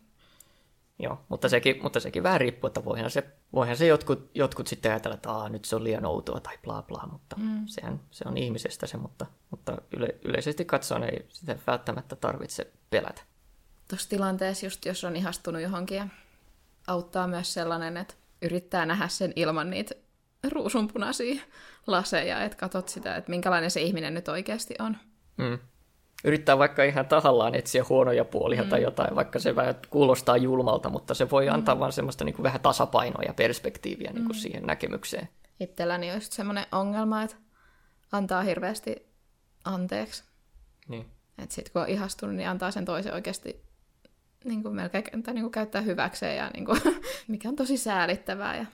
Joo, 0.98 1.20
mutta 1.28 1.48
sekin, 1.48 1.82
mutta 1.82 2.00
sekin 2.00 2.22
vähän 2.22 2.40
riippuu, 2.40 2.68
että 2.68 2.84
voihan 2.84 3.10
se, 3.10 3.24
voihan 3.52 3.76
se 3.76 3.86
jotkut, 3.86 4.30
jotkut 4.34 4.66
sitten 4.66 4.92
ajatella, 4.92 5.14
että 5.14 5.30
Aa, 5.30 5.48
nyt 5.48 5.64
se 5.64 5.76
on 5.76 5.84
liian 5.84 6.06
outoa 6.06 6.40
tai 6.40 6.58
bla 6.62 6.82
bla, 6.82 7.08
mutta 7.12 7.36
mm. 7.36 7.66
sehän 7.66 8.00
se 8.10 8.24
on 8.28 8.36
ihmisestä 8.36 8.86
se, 8.86 8.96
mutta, 8.96 9.26
mutta 9.50 9.82
yle, 9.96 10.14
yleisesti 10.24 10.64
katsoen 10.64 11.02
ei 11.02 11.26
sitä 11.28 11.58
välttämättä 11.66 12.16
tarvitse 12.16 12.72
pelätä. 12.90 13.22
Tuossa 13.88 14.08
tilanteessa 14.08 14.66
just 14.66 14.84
jos 14.84 15.04
on 15.04 15.16
ihastunut 15.16 15.62
johonkin 15.62 15.96
ja 15.96 16.08
auttaa 16.86 17.26
myös 17.28 17.54
sellainen, 17.54 17.96
että 17.96 18.14
yrittää 18.42 18.86
nähdä 18.86 19.08
sen 19.08 19.32
ilman 19.36 19.70
niitä 19.70 19.94
ruusunpunaisia 20.50 21.42
laseja, 21.86 22.44
että 22.44 22.58
katsot 22.58 22.88
sitä, 22.88 23.16
että 23.16 23.30
minkälainen 23.30 23.70
se 23.70 23.80
ihminen 23.80 24.14
nyt 24.14 24.28
oikeasti 24.28 24.74
on. 24.78 24.96
Mm. 25.36 25.58
Yrittää 26.26 26.58
vaikka 26.58 26.84
ihan 26.84 27.06
tahallaan 27.06 27.54
etsiä 27.54 27.84
huonoja 27.88 28.24
puolia 28.24 28.62
mm. 28.62 28.68
tai 28.68 28.82
jotain, 28.82 29.16
vaikka 29.16 29.38
se 29.38 29.56
vähän 29.56 29.74
kuulostaa 29.90 30.36
julmalta, 30.36 30.88
mutta 30.88 31.14
se 31.14 31.30
voi 31.30 31.48
antaa 31.48 31.74
mm. 31.74 31.78
vaan 31.78 31.92
semmoista 31.92 32.24
niin 32.24 32.34
kuin 32.34 32.44
vähän 32.44 32.60
tasapainoa 32.60 33.22
ja 33.26 33.34
perspektiiviä 33.34 34.12
niin 34.12 34.24
kuin 34.24 34.36
mm. 34.36 34.40
siihen 34.40 34.62
näkemykseen. 34.62 35.28
Itselläni 35.60 36.10
on 36.10 36.16
just 36.16 36.32
semmoinen 36.32 36.66
ongelma, 36.72 37.22
että 37.22 37.36
antaa 38.12 38.42
hirveästi 38.42 39.06
anteeksi. 39.64 40.24
Niin. 40.88 41.06
Että 41.38 41.54
sitten 41.54 41.72
kun 41.72 41.82
on 41.82 41.88
ihastunut, 41.88 42.36
niin 42.36 42.48
antaa 42.48 42.70
sen 42.70 42.84
toisen 42.84 43.14
oikeasti 43.14 43.64
niin 44.44 44.62
kuin 44.62 44.74
melkein 44.74 45.22
tai 45.22 45.34
niin 45.34 45.44
kuin 45.44 45.52
käyttää 45.52 45.80
hyväkseen, 45.80 46.36
ja 46.36 46.50
niin 46.54 46.64
kuin, 46.64 46.80
mikä 47.28 47.48
on 47.48 47.56
tosi 47.56 47.76
säälittävää 47.76 48.56
ja 48.56 48.66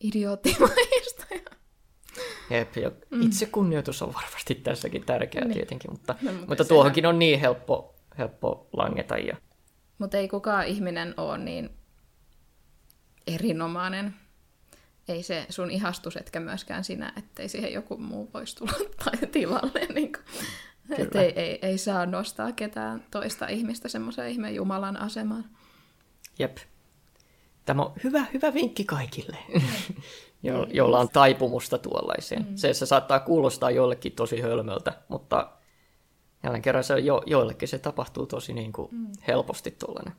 idioottimaista. 0.00 1.26
Jep, 2.50 2.76
ja 2.76 2.90
mm. 3.10 3.30
kunnioitus 3.52 4.02
on 4.02 4.14
varmasti 4.14 4.54
tässäkin 4.54 5.06
tärkeää 5.06 5.44
niin. 5.44 5.54
tietenkin, 5.54 5.90
mutta, 5.90 6.14
no, 6.22 6.32
mutta, 6.32 6.46
mutta 6.48 6.64
tuohonkin 6.64 7.06
on 7.06 7.18
niin 7.18 7.40
helppo, 7.40 7.94
helppo 8.18 8.68
langeta. 8.72 9.18
Ja... 9.18 9.36
Mutta 9.98 10.16
ei 10.16 10.28
kukaan 10.28 10.66
ihminen 10.66 11.14
ole 11.16 11.38
niin 11.38 11.70
erinomainen. 13.26 14.14
Ei 15.08 15.22
se 15.22 15.46
sun 15.48 15.70
ihastus, 15.70 16.16
etkä 16.16 16.40
myöskään 16.40 16.84
sinä, 16.84 17.12
ettei 17.16 17.48
siihen 17.48 17.72
joku 17.72 17.96
muu 17.96 18.30
voisi 18.34 18.56
tulla 18.56 18.72
tai 19.04 19.26
tilalle. 19.26 19.86
Niin 19.94 20.12
kuin. 20.12 20.24
Et 20.98 21.14
ei, 21.16 21.32
ei, 21.36 21.58
ei 21.62 21.78
saa 21.78 22.06
nostaa 22.06 22.52
ketään 22.52 23.04
toista 23.10 23.46
ihmistä 23.46 23.88
semmoiseen 23.88 24.30
ihmeen 24.30 24.54
Jumalan 24.54 24.96
asemaan. 24.96 25.44
Jep. 26.38 26.56
Tämä 27.64 27.82
on 27.82 27.92
hyvä, 28.04 28.26
hyvä 28.34 28.54
vinkki 28.54 28.84
kaikille, 28.84 29.38
jo, 30.46 30.66
jolla 30.70 30.98
on 30.98 31.08
taipumusta 31.08 31.78
tuollaiseen. 31.78 32.46
Mm. 32.48 32.56
Se, 32.56 32.74
se 32.74 32.86
saattaa 32.86 33.20
kuulostaa 33.20 33.70
jollekin 33.70 34.12
tosi 34.12 34.40
hölmöltä, 34.40 34.92
mutta 35.08 35.48
jälleen 36.42 36.62
kerran 36.62 36.84
se, 36.84 36.98
jo, 36.98 37.22
joillekin 37.26 37.68
se 37.68 37.78
tapahtuu 37.78 38.26
tosi 38.26 38.52
niin 38.52 38.72
kuin 38.72 38.88
mm. 38.92 39.06
helposti 39.26 39.70
tuollainen 39.70 40.14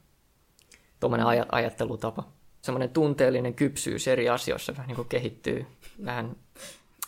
tuollainen 0.99 1.27
aj- 1.27 1.49
ajattelutapa. 1.51 2.23
Semmoinen 2.61 2.89
tunteellinen 2.89 3.53
kypsyys 3.53 4.07
eri 4.07 4.29
asioissa 4.29 4.73
vähän 4.73 4.87
niin 4.87 4.95
kuin 4.95 5.07
kehittyy 5.07 5.65
vähän 6.05 6.35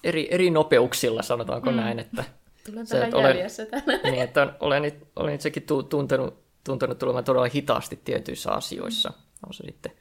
eri, 0.04 0.28
eri 0.32 0.50
nopeuksilla, 0.50 1.22
sanotaanko 1.22 1.72
mm. 1.72 1.78
näin, 1.78 2.00
että 2.00 2.24
Tulen 2.66 2.88
tähän 2.88 3.16
olen, 3.16 3.38
tänään. 3.72 4.00
Niin, 4.12 4.24
että 4.24 4.54
olen, 4.60 4.92
olen 5.16 5.36
itsekin 5.36 5.64
tuntenut, 5.90 6.38
tuntenut 6.64 6.98
tulemaan 6.98 7.24
todella 7.24 7.50
hitaasti 7.56 8.00
tietyissä 8.06 8.52
asioissa. 8.52 9.14
On 9.48 9.54
se 9.54 9.64
sitten 9.64 9.92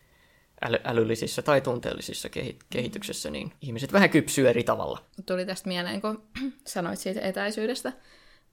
äly, 0.65 0.79
älyllisissä 0.85 1.43
tai 1.43 1.61
tunteellisissa 1.61 2.29
kehityksessä, 2.71 3.31
niin 3.31 3.53
ihmiset 3.62 3.93
vähän 3.93 4.11
kypsyy 4.11 4.49
eri 4.49 4.65
tavalla. 4.65 4.99
Tuli 5.27 5.47
tästä 5.47 5.69
mieleen, 5.69 6.00
kun 6.00 6.23
sanoit 6.65 6.99
siitä 6.99 7.21
etäisyydestä, 7.21 7.93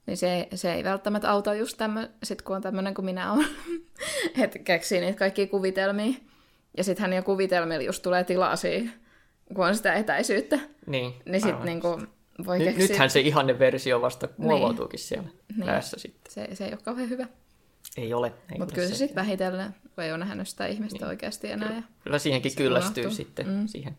niin 0.06 0.16
se, 0.16 0.48
se 0.54 0.74
ei 0.74 0.84
välttämättä 0.84 1.30
auta 1.30 1.54
just 1.54 1.76
tämmö, 1.76 2.08
sit 2.22 2.42
kun 2.42 2.56
on 2.56 2.62
tämmöinen 2.62 2.94
kuin 2.94 3.04
minä 3.04 3.32
olen, 3.32 3.48
että 4.42 4.58
keksii 4.58 5.00
niitä 5.00 5.18
kaikkia 5.18 5.46
kuvitelmia. 5.46 6.14
Ja 6.76 6.84
sittenhän 6.84 7.12
jo 7.12 7.22
kuvitelmilla 7.22 7.84
just 7.84 8.02
tulee 8.02 8.24
tilaa 8.24 8.56
siihen, 8.56 8.92
kun 9.54 9.66
on 9.66 9.76
sitä 9.76 9.94
etäisyyttä. 9.94 10.58
Niin, 10.86 11.14
niin 11.24 11.40
sitten 11.40 11.64
niinku 11.64 12.02
voi 12.46 12.58
Nyt, 12.58 12.68
keksiä... 12.68 12.88
Nythän 12.88 13.10
se 13.10 13.20
ihanne 13.20 13.58
versio 13.58 14.00
vasta 14.00 14.26
niin. 14.26 14.34
muovautuukin 14.38 14.98
niin. 14.98 15.06
siellä 15.06 15.28
niin. 15.56 15.66
päässä 15.66 15.98
sitten. 15.98 16.32
Se, 16.32 16.54
se 16.54 16.64
ei 16.64 16.72
ole 16.72 16.80
kauhean 16.84 17.08
hyvä. 17.08 17.26
Ei 17.96 18.14
ole. 18.14 18.32
Mutta 18.58 18.74
kyllä 18.74 18.88
se 18.88 18.94
sitten 18.94 19.14
vähitellen, 19.14 19.74
kun 19.94 20.04
ei 20.04 20.10
ole 20.10 20.18
nähnyt 20.18 20.48
sitä 20.48 20.66
ihmistä 20.66 20.98
niin. 20.98 21.08
oikeasti 21.08 21.50
enää. 21.50 21.68
Kyllä, 21.68 21.82
kyllä 22.04 22.18
siihenkin 22.18 22.56
kyllästyy 22.56 23.04
unohtuu. 23.04 23.16
sitten, 23.16 23.48
mm. 23.48 23.66
siihen, 23.66 23.96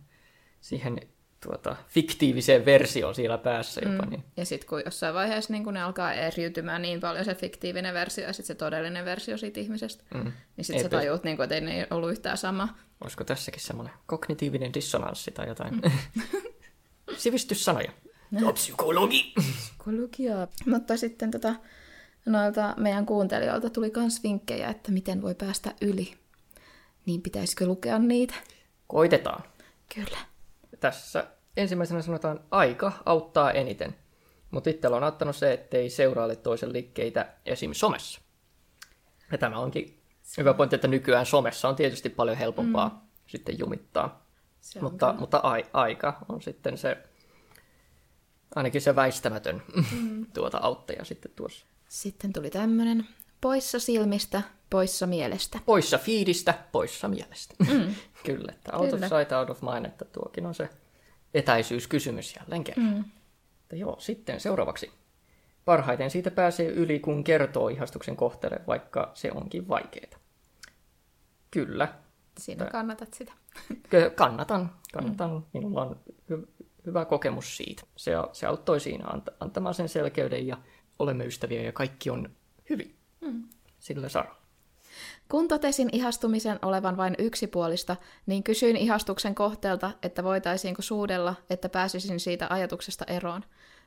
siihen 0.61 0.99
tuota, 1.43 1.75
fiktiiviseen 1.87 2.65
versioon 2.65 3.15
siellä 3.15 3.37
päässä 3.37 3.81
jopa. 3.85 4.03
Mm. 4.03 4.09
Niin. 4.09 4.23
Ja 4.37 4.45
sitten 4.45 4.69
kun 4.69 4.81
jossain 4.85 5.13
vaiheessa 5.13 5.53
niin 5.53 5.63
kun 5.63 5.73
ne 5.73 5.81
alkaa 5.81 6.13
eriytymään 6.13 6.81
niin 6.81 6.99
paljon 6.99 7.25
se 7.25 7.35
fiktiivinen 7.35 7.93
versio 7.93 8.23
ja 8.23 8.33
sitten 8.33 8.47
se 8.47 8.55
todellinen 8.55 9.05
versio 9.05 9.37
siitä 9.37 9.59
ihmisestä, 9.59 10.03
mm. 10.13 10.31
niin 10.57 10.65
sitten 10.65 10.83
sä 10.83 10.89
tajuut, 10.89 11.23
niin 11.23 11.37
kun, 11.37 11.43
että 11.43 11.55
ei 11.55 11.61
ne 11.61 11.87
ollut 11.91 12.11
yhtään 12.11 12.37
sama. 12.37 12.77
Olisiko 13.01 13.23
tässäkin 13.23 13.61
semmoinen 13.61 13.93
kognitiivinen 14.05 14.73
dissonanssi 14.73 15.31
tai 15.31 15.47
jotain? 15.47 15.73
Mm. 15.73 15.91
Sivistyssanoja. 17.17 17.91
Ja 18.31 18.53
psykologi. 18.53 19.33
Psykologia. 19.57 20.47
Mutta 20.65 20.97
sitten 20.97 21.31
tota, 21.31 21.55
noilta 22.27 22.73
meidän 22.77 23.05
kuuntelijoilta 23.05 23.69
tuli 23.69 23.91
myös 23.95 24.23
vinkkejä, 24.23 24.69
että 24.69 24.91
miten 24.91 25.21
voi 25.21 25.35
päästä 25.35 25.73
yli. 25.81 26.13
Niin 27.05 27.21
pitäisikö 27.21 27.65
lukea 27.65 27.99
niitä? 27.99 28.33
Koitetaan. 28.87 29.43
Kyllä. 29.95 30.17
Tässä 30.79 31.27
ensimmäisenä 31.57 32.01
sanotaan, 32.01 32.39
aika 32.51 32.91
auttaa 33.05 33.51
eniten. 33.51 33.95
Mutta 34.51 34.69
itsellä 34.69 34.97
on 34.97 35.03
auttanut 35.03 35.35
se, 35.35 35.53
ettei 35.53 35.89
seuraile 35.89 36.35
toisen 36.35 36.73
liikkeitä 36.73 37.33
esim. 37.45 37.73
somessa. 37.73 38.21
Ja 39.31 39.37
tämä 39.37 39.59
onkin 39.59 39.99
se 40.23 40.41
hyvä 40.41 40.53
pointti, 40.53 40.75
että 40.75 40.87
nykyään 40.87 41.25
somessa 41.25 41.69
on 41.69 41.75
tietysti 41.75 42.09
paljon 42.09 42.37
helpompaa 42.37 42.89
mm. 42.89 43.07
sitten 43.27 43.59
jumittaa. 43.59 44.27
Se 44.61 44.81
mutta, 44.81 45.15
mutta 45.19 45.37
ai, 45.37 45.65
aika 45.73 46.17
on 46.29 46.41
sitten 46.41 46.77
se 46.77 46.97
ainakin 48.55 48.81
se 48.81 48.95
väistämätön 48.95 49.63
mm. 49.91 50.25
tuota 50.33 50.57
auttaja 50.57 51.05
sitten 51.05 51.31
tuossa. 51.35 51.65
Sitten 51.87 52.33
tuli 52.33 52.49
tämmöinen 52.49 53.07
poissa 53.41 53.79
silmistä, 53.79 54.41
poissa 54.69 55.07
mielestä. 55.07 55.59
Poissa 55.65 55.97
fiidistä, 55.97 56.53
poissa 56.71 57.07
mielestä. 57.07 57.55
Mm. 57.59 57.95
Kyllä, 58.25 58.51
että 58.51 58.77
out 58.77 58.89
Kyllä. 58.89 59.05
of 59.05 59.11
sight, 59.19 59.31
out 59.31 59.49
of 59.49 59.61
mind, 59.61 59.85
että 59.85 60.05
tuokin 60.05 60.45
on 60.45 60.55
se 60.55 60.69
etäisyyskysymys 61.33 62.35
jälleen 62.35 62.63
kerran. 62.63 62.85
Mm. 62.85 63.03
Mutta 63.59 63.75
joo, 63.75 63.95
sitten 63.99 64.39
seuraavaksi. 64.39 64.91
Parhaiten 65.65 66.11
siitä 66.11 66.31
pääsee 66.31 66.67
yli, 66.67 66.99
kun 66.99 67.23
kertoo 67.23 67.69
ihastuksen 67.69 68.15
kohteelle, 68.15 68.59
vaikka 68.67 69.11
se 69.13 69.31
onkin 69.31 69.67
vaikeaa. 69.67 70.19
Kyllä. 71.51 71.93
Siinä 72.39 72.65
kannatat 72.65 73.13
sitä. 73.13 73.33
Kannatan, 74.15 74.71
kannatan. 74.93 75.31
Mm. 75.31 75.43
Minulla 75.53 75.81
on 75.81 75.99
hy- 76.31 76.65
hyvä 76.85 77.05
kokemus 77.05 77.57
siitä. 77.57 77.83
Se, 77.95 78.11
se 78.33 78.47
auttoi 78.47 78.79
siinä 78.79 79.05
antamaan 79.39 79.75
sen 79.75 79.89
selkeyden 79.89 80.47
ja 80.47 80.57
olemme 80.99 81.25
ystäviä 81.25 81.61
ja 81.61 81.71
kaikki 81.71 82.09
on 82.09 82.29
hyvin 82.69 82.95
mm. 83.21 83.43
sillä 83.79 84.09
saralla. 84.09 84.37
Kun 85.29 85.47
totesin 85.47 85.89
ihastumisen 85.91 86.59
olevan 86.61 86.97
vain 86.97 87.15
yksipuolista, 87.17 87.95
niin 88.25 88.43
kysyin 88.43 88.77
ihastuksen 88.77 89.35
kohteelta, 89.35 89.91
että 90.03 90.23
voitaisiinko 90.23 90.81
suudella, 90.81 91.35
että 91.49 91.69
pääsisin 91.69 92.19
siitä 92.19 92.47
ajatuksesta 92.49 93.05
eroon. 93.07 93.43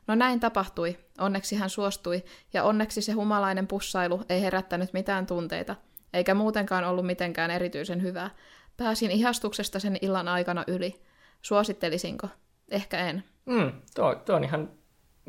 No 0.06 0.14
näin 0.14 0.40
tapahtui. 0.40 0.98
Onneksi 1.18 1.56
hän 1.56 1.70
suostui, 1.70 2.24
ja 2.52 2.64
onneksi 2.64 3.02
se 3.02 3.12
humalainen 3.12 3.66
pussailu 3.66 4.22
ei 4.28 4.42
herättänyt 4.42 4.92
mitään 4.92 5.26
tunteita, 5.26 5.76
eikä 6.12 6.34
muutenkaan 6.34 6.84
ollut 6.84 7.06
mitenkään 7.06 7.50
erityisen 7.50 8.02
hyvää. 8.02 8.30
Pääsin 8.76 9.10
ihastuksesta 9.10 9.78
sen 9.78 9.98
illan 10.02 10.28
aikana 10.28 10.64
yli. 10.66 11.02
Suosittelisinko? 11.42 12.28
Ehkä 12.70 12.98
en. 12.98 13.24
Mm, 13.46 13.72
tuo, 13.94 14.14
tuo 14.14 14.36
on 14.36 14.44
ihan 14.44 14.70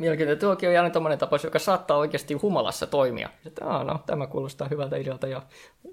mielenkiintoinen. 0.02 0.40
Tuokin 0.40 0.70
on 0.70 0.76
jälleen 0.76 0.94
tämmöinen 0.94 1.20
tapaus, 1.20 1.44
joka 1.44 1.60
saattaa 1.60 1.98
oikeasti 1.98 2.34
humalassa 2.34 2.88
toimia. 2.88 3.30
Että, 3.46 3.66
Aa, 3.66 3.84
no, 3.84 4.00
tämä 4.06 4.28
kuulostaa 4.28 4.68
hyvältä 4.68 4.98
idealta 4.98 5.28
ja 5.28 5.42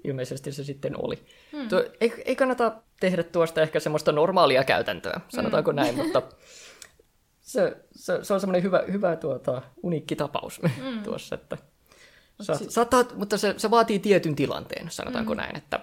ilmeisesti 0.03 0.51
se 0.51 0.63
sitten 0.63 1.05
oli. 1.05 1.25
Mm. 1.53 1.69
Tuo, 1.69 1.83
ei, 2.01 2.23
ei 2.25 2.35
kannata 2.35 2.71
tehdä 2.99 3.23
tuosta 3.23 3.61
ehkä 3.61 3.79
semmoista 3.79 4.11
normaalia 4.11 4.63
käytäntöä, 4.63 5.21
sanotaanko 5.29 5.71
mm. 5.71 5.75
näin, 5.75 5.95
mutta 5.95 6.21
se, 7.39 7.77
se, 7.91 8.19
se 8.23 8.33
on 8.33 8.39
semmoinen 8.39 8.63
hyvä, 8.63 8.83
hyvä 8.91 9.15
tuota, 9.15 9.61
uniikki 9.83 10.15
tapaus 10.15 10.61
mm. 10.61 11.03
tuossa. 11.03 11.35
Että 11.35 11.57
Sa, 12.41 12.55
si- 12.55 12.71
saattaa, 12.71 13.03
mutta 13.15 13.37
se, 13.37 13.53
se 13.57 13.71
vaatii 13.71 13.99
tietyn 13.99 14.35
tilanteen, 14.35 14.91
sanotaanko 14.91 15.33
mm. 15.33 15.37
näin, 15.37 15.57
että 15.57 15.79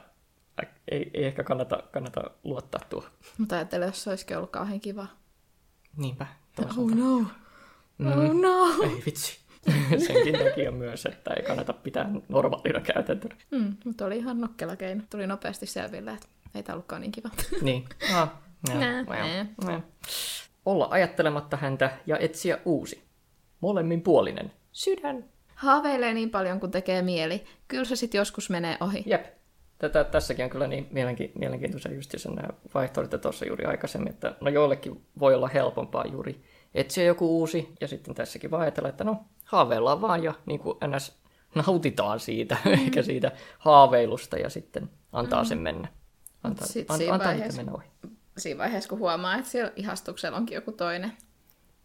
ei, 0.90 1.11
ei 1.14 1.25
ehkä 1.25 1.45
kannata, 1.45 1.83
kannata 1.92 2.30
luottaa 2.45 2.80
tuohon. 2.88 3.11
Mutta 3.38 3.54
ajattelen, 3.54 3.87
jos 3.87 4.02
se 4.02 4.11
olisikin 4.11 4.37
ollut 4.37 4.50
kauhean 4.50 4.80
kiva. 4.80 5.06
Niinpä. 5.97 6.26
Oh 6.78 6.90
no. 6.90 7.25
Mm. 7.98 8.06
Oh 8.06 8.34
no. 8.34 8.82
Ei 8.82 9.02
vitsi. 9.06 9.46
Senkin 10.06 10.38
takia 10.38 10.70
myös, 10.70 11.06
että 11.06 11.34
ei 11.34 11.42
kannata 11.42 11.72
pitää 11.72 12.10
normaalina 12.28 12.80
käytäntönä. 12.80 13.36
Mm, 13.50 13.76
mutta 13.84 14.06
oli 14.06 14.16
ihan 14.16 14.40
nokkela 14.40 14.76
keino. 14.76 15.02
Tuli 15.10 15.26
nopeasti 15.26 15.66
selville, 15.66 16.10
että 16.10 16.26
ei 16.54 16.62
tämä 16.62 16.74
ollutkaan 16.74 17.02
niin 17.02 17.12
kiva. 17.12 17.28
niin. 17.62 17.84
Ah, 18.14 18.30
nää. 18.68 19.46
Olla 20.66 20.88
ajattelematta 20.90 21.56
häntä 21.56 21.90
ja 22.06 22.18
etsiä 22.18 22.58
uusi. 22.64 23.02
Molemmin 23.60 24.02
puolinen. 24.02 24.52
Sydän. 24.72 25.24
Haaveilee 25.54 26.14
niin 26.14 26.30
paljon, 26.30 26.60
kun 26.60 26.70
tekee 26.70 27.02
mieli. 27.02 27.44
Kyllä 27.68 27.84
se 27.84 27.96
sitten 27.96 28.18
joskus 28.18 28.50
menee 28.50 28.76
ohi. 28.80 29.02
Jep. 29.06 29.26
tätä, 29.78 30.04
tässäkin 30.04 30.44
on 30.44 30.50
kyllä 30.50 30.66
niin 30.66 30.86
mielenki, 30.90 31.32
mielenkiintoisia 31.38 31.94
just 31.94 32.14
sen 32.16 32.34
nämä 32.34 32.48
vaihtoehdot 32.74 33.20
tuossa 33.20 33.46
juuri 33.46 33.64
aikaisemmin, 33.64 34.12
että 34.12 34.34
no 34.40 34.50
joillekin 34.50 35.06
voi 35.18 35.34
olla 35.34 35.48
helpompaa 35.48 36.04
juuri 36.06 36.44
etsiä 36.80 37.04
joku 37.04 37.38
uusi, 37.38 37.68
ja 37.80 37.88
sitten 37.88 38.14
tässäkin 38.14 38.50
vaan 38.50 38.62
ajatella, 38.62 38.88
että 38.88 39.04
no 39.04 39.25
haaveillaan 39.45 40.00
vaan 40.00 40.25
ja 40.25 40.35
niin 40.47 40.61
kuin 40.61 40.78
ns. 40.97 41.16
nautitaan 41.54 42.21
siitä, 42.21 42.56
mm. 42.64 42.73
eikä 42.73 43.02
siitä 43.02 43.33
haaveilusta, 43.59 44.37
ja 44.38 44.50
sitten 44.50 44.90
antaa 45.12 45.42
mm. 45.42 45.47
sen 45.49 45.59
mennä. 45.59 45.88
Antaa, 46.45 46.66
Sit 46.66 46.90
an, 46.90 46.99
siinä 46.99 47.12
antaa 47.14 47.28
vaiheessa- 47.28 47.56
mennä 47.56 47.73
ohi. 47.73 47.87
Siinä 48.38 48.59
vaiheessa, 48.59 48.88
kun 48.88 48.99
huomaa, 48.99 49.37
että 49.37 49.50
siellä 49.50 49.73
ihastuksella 49.76 50.37
onkin 50.37 50.54
joku 50.54 50.73
toinen, 50.73 51.12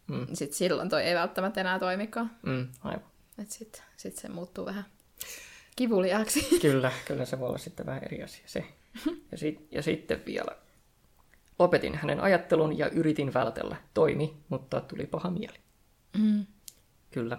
Mm. 0.08 0.24
niin 0.26 0.36
sit 0.36 0.52
silloin 0.52 0.88
toi 0.88 1.02
ei 1.02 1.14
välttämättä 1.14 1.60
enää 1.60 1.78
toimikaan. 1.78 2.30
Mm, 2.42 2.68
aivan. 2.84 3.04
Että 3.38 3.54
sit, 3.54 3.82
sit 3.96 4.16
se 4.16 4.28
muuttuu 4.28 4.66
vähän 4.66 4.84
kivuliaaksi. 5.76 6.58
Kyllä, 6.60 6.92
kyllä 7.06 7.24
se 7.30 7.40
voi 7.40 7.48
olla 7.48 7.58
sitten 7.58 7.86
vähän 7.86 8.02
eri 8.04 8.22
asia 8.22 8.42
se. 8.46 8.64
Ja, 9.32 9.38
sit, 9.38 9.66
ja 9.70 9.82
sitten 9.82 10.22
vielä. 10.26 10.56
Lopetin 11.58 11.94
hänen 11.94 12.20
ajattelun 12.20 12.78
ja 12.78 12.88
yritin 12.88 13.34
vältellä. 13.34 13.76
Toimi, 13.94 14.36
mutta 14.48 14.80
tuli 14.80 15.06
paha 15.06 15.30
mieli. 15.30 15.58
Mm. 16.18 16.46
Kyllä, 17.10 17.38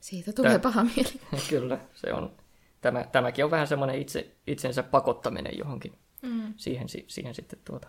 Siitä 0.00 0.32
tulee 0.32 0.50
Tää- 0.50 0.58
paha 0.58 0.84
mieli. 0.84 1.20
kyllä, 1.50 1.78
se 1.94 2.12
on. 2.12 2.36
Tämä, 2.80 3.04
tämäkin 3.12 3.44
on 3.44 3.50
vähän 3.50 3.66
semmoinen 3.66 4.00
itse, 4.00 4.36
itsensä 4.46 4.82
pakottaminen 4.82 5.58
johonkin. 5.58 5.98
Mm. 6.22 6.54
Siihen, 6.56 6.88
si- 6.88 7.04
siihen 7.08 7.34
sitten 7.34 7.58
tuota. 7.64 7.88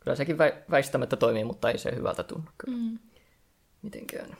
Kyllä 0.00 0.16
sekin 0.16 0.38
vä, 0.38 0.52
väistämättä 0.70 1.16
toimii, 1.16 1.44
mutta 1.44 1.70
ei 1.70 1.78
se 1.78 1.94
hyvältä 1.96 2.22
tunnu 2.22 2.50
kyllä 2.58 2.78
Mm. 2.78 2.98
mitenkään. 3.82 4.36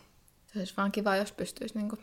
Se 0.52 0.58
olisi 0.58 0.74
vaan 0.76 0.92
kiva, 0.92 1.16
jos 1.16 1.32
pystyisi 1.32 1.78
niinku 1.78 1.98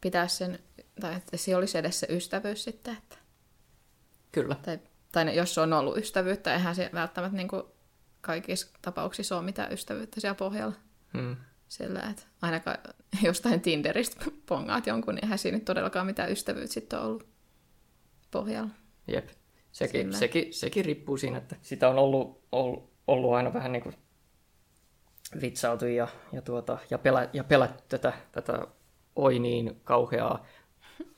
pitää 0.00 0.28
sen, 0.28 0.58
tai 1.00 1.14
että 1.16 1.36
se 1.36 1.56
olisi 1.56 1.78
edes 1.78 2.00
se 2.00 2.06
ystävyys 2.10 2.64
sitten. 2.64 2.96
Että, 2.96 3.16
Kyllä, 4.32 4.54
tai, 4.54 4.78
tai 5.12 5.36
jos 5.36 5.58
on 5.58 5.72
ollut 5.72 5.96
ystävyyttä, 5.96 6.54
eihän 6.54 6.74
se 6.74 6.90
välttämättä 6.94 7.36
niinku 7.36 7.70
kaikissa 8.26 8.68
tapauksissa 8.82 9.36
ole 9.36 9.44
mitään 9.44 9.72
ystävyyttä 9.72 10.20
siellä 10.20 10.34
pohjalla. 10.34 10.74
mm, 11.12 11.36
Sillä, 11.68 12.00
että 12.10 12.22
ainakaan 12.42 12.78
jostain 13.22 13.60
Tinderistä 13.60 14.24
pongaat 14.46 14.86
jonkun, 14.86 15.14
niin 15.14 15.24
eihän 15.24 15.38
siinä 15.38 15.60
todellakaan 15.60 16.06
mitään 16.06 16.32
ystävyyttä 16.32 16.74
sitten 16.74 16.98
ole 16.98 17.06
ollut 17.06 17.26
pohjalla. 18.30 18.70
jep. 19.08 19.28
Sekin, 19.72 20.00
Sillä. 20.00 20.18
sekin, 20.18 20.54
sekin 20.54 20.84
riippuu 20.84 21.16
siinä, 21.16 21.38
että 21.38 21.56
sitä 21.62 21.88
on 21.88 21.98
ollut, 21.98 22.44
ollut, 22.52 22.92
ollut 23.06 23.34
aina 23.34 23.52
vähän 23.52 23.72
niin 23.72 23.82
kuin 23.82 23.94
vitsautu 25.40 25.86
ja, 25.86 26.08
ja, 26.32 26.42
tuota, 26.42 26.78
ja, 26.90 26.98
pelä, 26.98 27.28
ja 27.32 27.44
pelätty 27.44 27.82
tätä, 27.88 28.12
tätä 28.32 28.66
oi 29.16 29.38
niin 29.38 29.80
kauheaa 29.84 30.46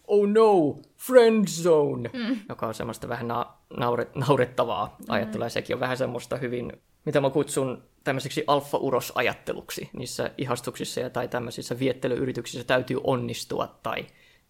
oh 0.08 0.28
no, 0.28 0.76
friend 0.96 1.48
zone, 1.48 2.10
mm. 2.12 2.40
joka 2.48 2.66
on 2.66 2.74
semmoista 2.74 3.08
vähän 3.08 3.28
na- 3.28 3.54
nauret, 3.76 4.14
naurettavaa 4.14 4.96
ajattelua. 5.08 5.46
Ja 5.46 5.50
sekin 5.50 5.76
on 5.76 5.80
vähän 5.80 5.96
semmoista 5.96 6.36
hyvin, 6.36 6.72
mitä 7.08 7.20
mä 7.20 7.30
kutsun 7.30 7.82
tämmöiseksi 8.04 8.44
alfa-uros-ajatteluksi. 8.46 9.90
Niissä 9.92 10.30
ihastuksissa 10.38 11.00
ja 11.00 11.10
tai 11.10 11.28
tämmöisissä 11.28 11.78
viettelyyrityksissä 11.78 12.64
täytyy 12.64 13.00
onnistua 13.04 13.78
tai 13.82 14.06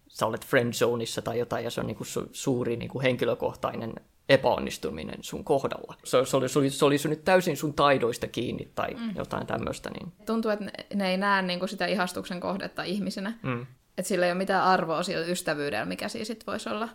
sä 0.07 0.25
olet 0.25 0.45
friend 0.45 0.73
zoneissa 0.73 1.21
tai 1.21 1.39
jotain 1.39 1.63
ja 1.63 1.71
se 1.71 1.81
on 1.81 1.87
niinku 1.87 2.03
su- 2.03 2.29
suuri 2.31 2.75
niinku 2.77 3.01
henkilökohtainen 3.01 3.93
epäonnistuminen 4.29 5.17
sun 5.21 5.43
kohdalla. 5.43 5.95
Se, 6.03 6.25
se, 6.25 6.37
oli, 6.37 6.49
se, 6.49 6.59
oli, 6.59 6.69
se 6.69 6.85
oli 6.85 6.97
sun 6.97 7.09
nyt 7.09 7.25
täysin 7.25 7.57
sun 7.57 7.73
taidoista 7.73 8.27
kiinni 8.27 8.71
tai 8.75 8.93
mm. 8.93 9.13
jotain 9.15 9.47
tämmöistä. 9.47 9.89
Niin, 9.89 10.13
Tuntuu, 10.25 10.51
että 10.51 10.65
ne, 10.65 10.71
ne 10.93 11.11
ei 11.11 11.17
näe 11.17 11.41
niinku 11.41 11.67
sitä 11.67 11.85
ihastuksen 11.85 12.39
kohdetta 12.39 12.83
ihmisenä. 12.83 13.33
mm, 13.43 13.65
Että 13.97 14.07
sillä 14.09 14.25
ei 14.25 14.31
ole 14.31 14.37
mitään 14.37 14.63
arvoa 14.63 15.03
sillä 15.03 15.25
ystävyydellä, 15.25 15.85
mikä 15.85 16.07
siinä 16.09 16.25
sitten 16.25 16.45
voisi 16.45 16.69
olla. 16.69 16.89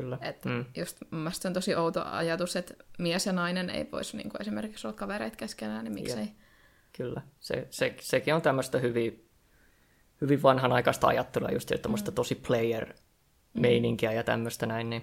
Kyllä. 0.00 0.18
Että 0.20 0.48
Mm. 0.48 0.64
just 0.76 0.98
mun 1.10 1.20
mielestä 1.20 1.42
se 1.42 1.48
on 1.48 1.54
tosi 1.54 1.74
outo 1.74 2.04
ajatus, 2.04 2.56
että 2.56 2.74
mies 2.98 3.26
ja 3.26 3.32
nainen 3.32 3.70
ei 3.70 3.88
voisi 3.92 4.16
niinku 4.16 4.36
esimerkiksi 4.40 4.86
olla 4.86 4.96
kavereita 4.96 5.36
keskenään, 5.36 5.84
niin 5.84 5.94
miksei. 5.94 6.28
Kyllä, 6.96 7.22
se, 7.40 7.66
se, 7.70 7.94
sekin 8.00 8.34
on 8.34 8.42
tämmöistä 8.42 8.78
hyvin, 8.78 9.28
hyvin 10.20 10.42
vanhanaikaista 10.42 11.06
ajattelua, 11.06 11.48
just 11.50 11.72
että 11.72 11.88
mm. 11.88 11.94
tosi 12.14 12.34
player-meininkiä 12.34 14.12
ja 14.12 14.24
tämmöistä 14.24 14.66
näin, 14.66 14.90
niin 14.90 15.02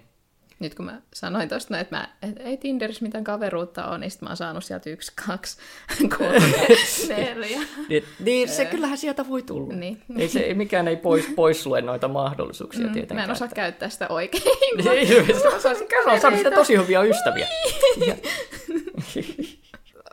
Nyt 0.59 0.75
kun 0.75 0.85
mä 0.85 1.01
sanoin 1.13 1.49
tosta, 1.49 1.79
että, 1.79 1.95
mä, 1.95 2.07
että 2.21 2.43
ei 2.43 2.57
Tinderissä 2.57 3.05
mitään 3.05 3.23
kaveruutta 3.23 3.87
ole, 3.87 3.97
niin 3.97 4.11
sit 4.11 4.21
mä 4.21 4.29
oon 4.29 4.37
saanut 4.37 4.63
sieltä 4.63 4.89
yksi, 4.89 5.11
kaksi, 5.27 5.57
kolme, 6.17 6.53
neljä. 7.09 7.59
niin, 7.89 8.03
niin 8.19 8.49
se 8.49 8.65
kyllähän 8.65 8.97
sieltä 8.97 9.27
voi 9.29 9.43
tulla. 9.43 9.73
Niin. 9.73 10.01
Ei 10.17 10.27
se, 10.29 10.53
mikään 10.53 10.87
ei 10.87 10.97
pois, 10.97 11.25
pois 11.35 11.65
lue 11.65 11.81
noita 11.81 12.07
mahdollisuuksia 12.07 12.87
mm, 12.87 12.93
tietenkään. 12.93 13.19
Mä 13.19 13.23
en 13.23 13.31
osaa 13.31 13.45
että- 13.45 13.55
käyttää 13.55 13.89
sitä 13.89 14.07
oikein. 14.07 14.43
Niin. 14.83 15.27
Mä 15.27 15.59
saan 15.59 16.21
saada 16.21 16.37
sitä 16.37 16.51
tosi 16.51 16.77
hyviä 16.77 17.01
ystäviä. 17.01 17.47
Ja- 18.07 18.15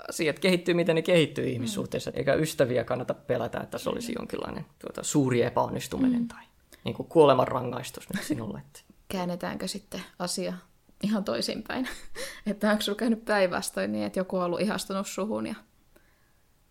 Asiat 0.08 0.38
kehittyy, 0.38 0.74
miten 0.74 0.96
ne 0.96 1.02
kehittyy 1.02 1.48
ihmissuhteissa, 1.48 2.10
eikä 2.14 2.34
ystäviä 2.34 2.84
kannata 2.84 3.14
pelätä, 3.14 3.60
että 3.60 3.78
se 3.78 3.90
olisi 3.90 4.12
jonkinlainen 4.18 4.66
tuota, 4.78 5.02
suuri 5.02 5.42
epäonnistuminen 5.42 6.28
tai 6.28 6.42
niin 6.84 6.94
kuin 6.94 7.08
kuolemanrangaistus 7.08 8.08
nyt 8.14 8.24
sinulle. 8.24 8.58
Että 8.58 8.80
Käännetäänkö 9.10 9.68
sitten 9.68 10.02
asia 10.18 10.54
ihan 11.02 11.24
toisinpäin? 11.24 11.88
että 12.46 12.70
onko 12.70 12.82
sulla 12.82 12.98
käynyt 12.98 13.24
päinvastoin 13.24 13.92
niin, 13.92 14.04
että 14.04 14.20
joku 14.20 14.36
on 14.36 14.44
ollut 14.44 14.60
ihastunut 14.60 15.06
suhun 15.06 15.46
ja 15.46 15.54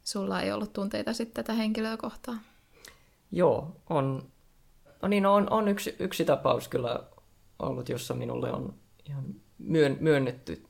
sulla 0.04 0.41
ei 0.41 0.52
ollut 0.52 0.73
tunteita 0.73 1.13
sitten 1.13 1.43
tätä 1.43 1.54
henkilöä 1.54 1.97
kohtaan? 1.97 2.41
Joo, 3.32 3.82
on, 3.89 4.32
no 5.02 5.08
niin, 5.08 5.25
on, 5.25 5.49
on 5.49 5.67
yksi, 5.67 5.95
yksi 5.99 6.25
tapaus 6.25 6.67
kyllä 6.67 7.04
ollut, 7.60 7.89
jossa 7.89 8.13
minulle 8.13 8.52
on 8.52 8.73
ihan 9.06 9.23
myön, 9.58 9.97
myönnetty 9.99 10.65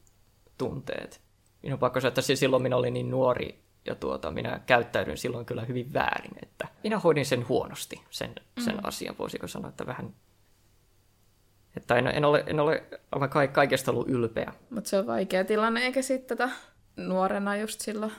tunteet. 0.58 1.22
Minun 1.64 1.74
on 1.74 1.80
pakko 1.80 2.02
sanoa, 2.02 2.10
että 2.10 2.22
silloin 2.22 2.64
minä 2.64 2.76
olin 2.76 2.94
niin 2.94 3.12
nuori 3.12 3.64
ja 3.86 3.96
tuota, 3.96 4.32
minä 4.32 4.60
käyttäydyin 4.66 5.18
silloin 5.18 5.46
kyllä 5.46 5.66
hyvin 5.66 5.94
väärin, 5.94 6.32
että 6.42 6.68
minä 6.84 7.00
hoidin 7.00 7.26
sen 7.26 7.48
huonosti, 7.48 8.02
sen, 8.10 8.36
sen 8.60 8.76
mm. 8.76 8.82
asian, 8.84 9.16
voisiko 9.20 9.48
sanoa, 9.48 9.70
että 9.70 9.86
vähän, 9.86 10.14
että 11.78 11.96
en, 11.96 12.08
en 12.08 12.26
ole, 12.26 12.44
en 12.48 12.60
ole 12.60 12.84
ka- 13.30 13.48
kaikesta 13.48 13.92
ollut 13.92 14.10
ylpeä. 14.10 14.54
Mutta 14.70 14.90
se 14.90 14.98
on 14.98 15.08
vaikea 15.08 15.46
tilanne, 15.46 15.82
eikä 15.82 16.02
sitten 16.02 16.38
tota, 16.38 16.54
nuorena 16.96 17.58
just 17.58 17.82
silloin 17.82 18.12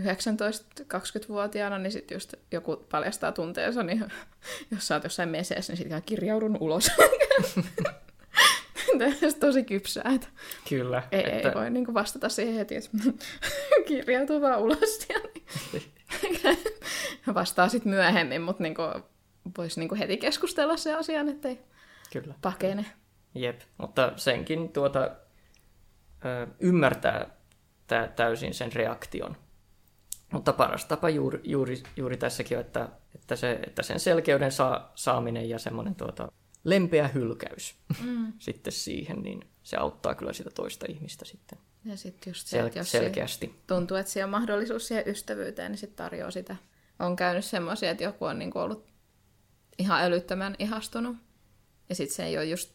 19-20-vuotiaana, 0.00 1.78
niin 1.78 1.92
sitten 1.92 2.16
just 2.16 2.34
joku 2.50 2.76
paljastaa 2.90 3.32
tunteensa, 3.32 3.82
niin 3.82 4.04
jos 4.70 4.86
sä 4.86 4.94
oot 4.94 5.04
jossain 5.04 5.28
meseessä, 5.28 5.72
niin 5.72 5.78
sitten 5.78 6.02
kirjaudun 6.02 6.56
ulos. 6.60 6.90
On 8.92 9.00
tosi 9.40 9.64
kypsää, 9.64 10.12
että 10.14 10.26
Kyllä. 10.68 11.02
ei, 11.12 11.20
että, 11.20 11.48
ei 11.48 11.54
voi 11.54 11.70
niinku 11.70 11.94
vastata 11.94 12.28
siihen 12.28 12.54
heti, 12.54 12.76
että 12.76 12.90
kirjautuu 13.88 14.40
vaan 14.40 14.60
ulos. 14.60 15.06
Ja 15.08 15.20
niin. 15.72 15.92
Vastaa 17.34 17.68
sitten 17.68 17.92
myöhemmin, 17.92 18.42
mutta 18.42 18.62
niinku, 18.62 18.82
voisi 19.58 19.80
niinku 19.80 19.94
heti 19.94 20.16
keskustella 20.16 20.76
se 20.76 20.94
asian, 20.94 21.28
ettei 21.28 21.58
Kyllä. 22.12 22.34
pakene. 22.42 22.86
Jep, 23.34 23.60
mutta 23.78 24.12
senkin 24.16 24.68
tuota, 24.68 25.10
ö, 26.24 26.46
ymmärtää 26.60 27.30
tä, 27.86 28.08
täysin 28.16 28.54
sen 28.54 28.72
reaktion. 28.72 29.36
Mutta 30.32 30.52
paras 30.52 30.84
tapa 30.84 31.08
juuri, 31.10 31.40
juuri, 31.44 31.82
juuri 31.96 32.16
tässäkin 32.16 32.58
on, 32.58 32.64
että, 32.64 32.88
että, 33.14 33.36
se, 33.36 33.60
että 33.66 33.82
sen 33.82 34.00
selkeyden 34.00 34.52
saa, 34.52 34.92
saaminen 34.94 35.48
ja 35.48 35.58
semmoinen 35.58 35.94
tuota, 35.94 36.32
lempeä 36.64 37.08
hylkäys 37.08 37.74
mm. 38.04 38.32
sitten 38.38 38.72
siihen, 38.72 39.22
niin 39.22 39.48
se 39.62 39.76
auttaa 39.76 40.14
kyllä 40.14 40.32
sitä 40.32 40.50
toista 40.50 40.86
ihmistä 40.88 41.24
sitten 41.24 41.58
Ja 41.84 41.96
sitten 41.96 42.30
just 42.30 42.46
se, 42.46 42.62
sel- 42.62 42.66
että 42.66 42.78
jos 42.78 42.90
se 42.90 42.98
selkeästi. 42.98 43.54
tuntuu, 43.66 43.96
että 43.96 44.12
siellä 44.12 44.26
on 44.26 44.30
mahdollisuus 44.30 44.88
siihen 44.88 45.08
ystävyyteen, 45.08 45.72
niin 45.72 45.78
sitten 45.78 45.96
tarjoaa 45.96 46.30
sitä. 46.30 46.56
On 46.98 47.16
käynyt 47.16 47.44
semmoisia, 47.44 47.90
että 47.90 48.04
joku 48.04 48.24
on 48.24 48.38
niinku 48.38 48.58
ollut 48.58 48.86
ihan 49.78 50.02
älyttömän 50.02 50.56
ihastunut. 50.58 51.16
Ja 51.88 51.94
sitten 51.94 52.16
se 52.16 52.24
ei 52.24 52.36
ole 52.36 52.44
just 52.44 52.74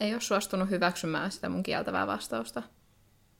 ei 0.00 0.12
ole 0.12 0.20
suostunut 0.20 0.70
hyväksymään 0.70 1.30
sitä 1.30 1.48
mun 1.48 1.62
kieltävää 1.62 2.06
vastausta. 2.06 2.62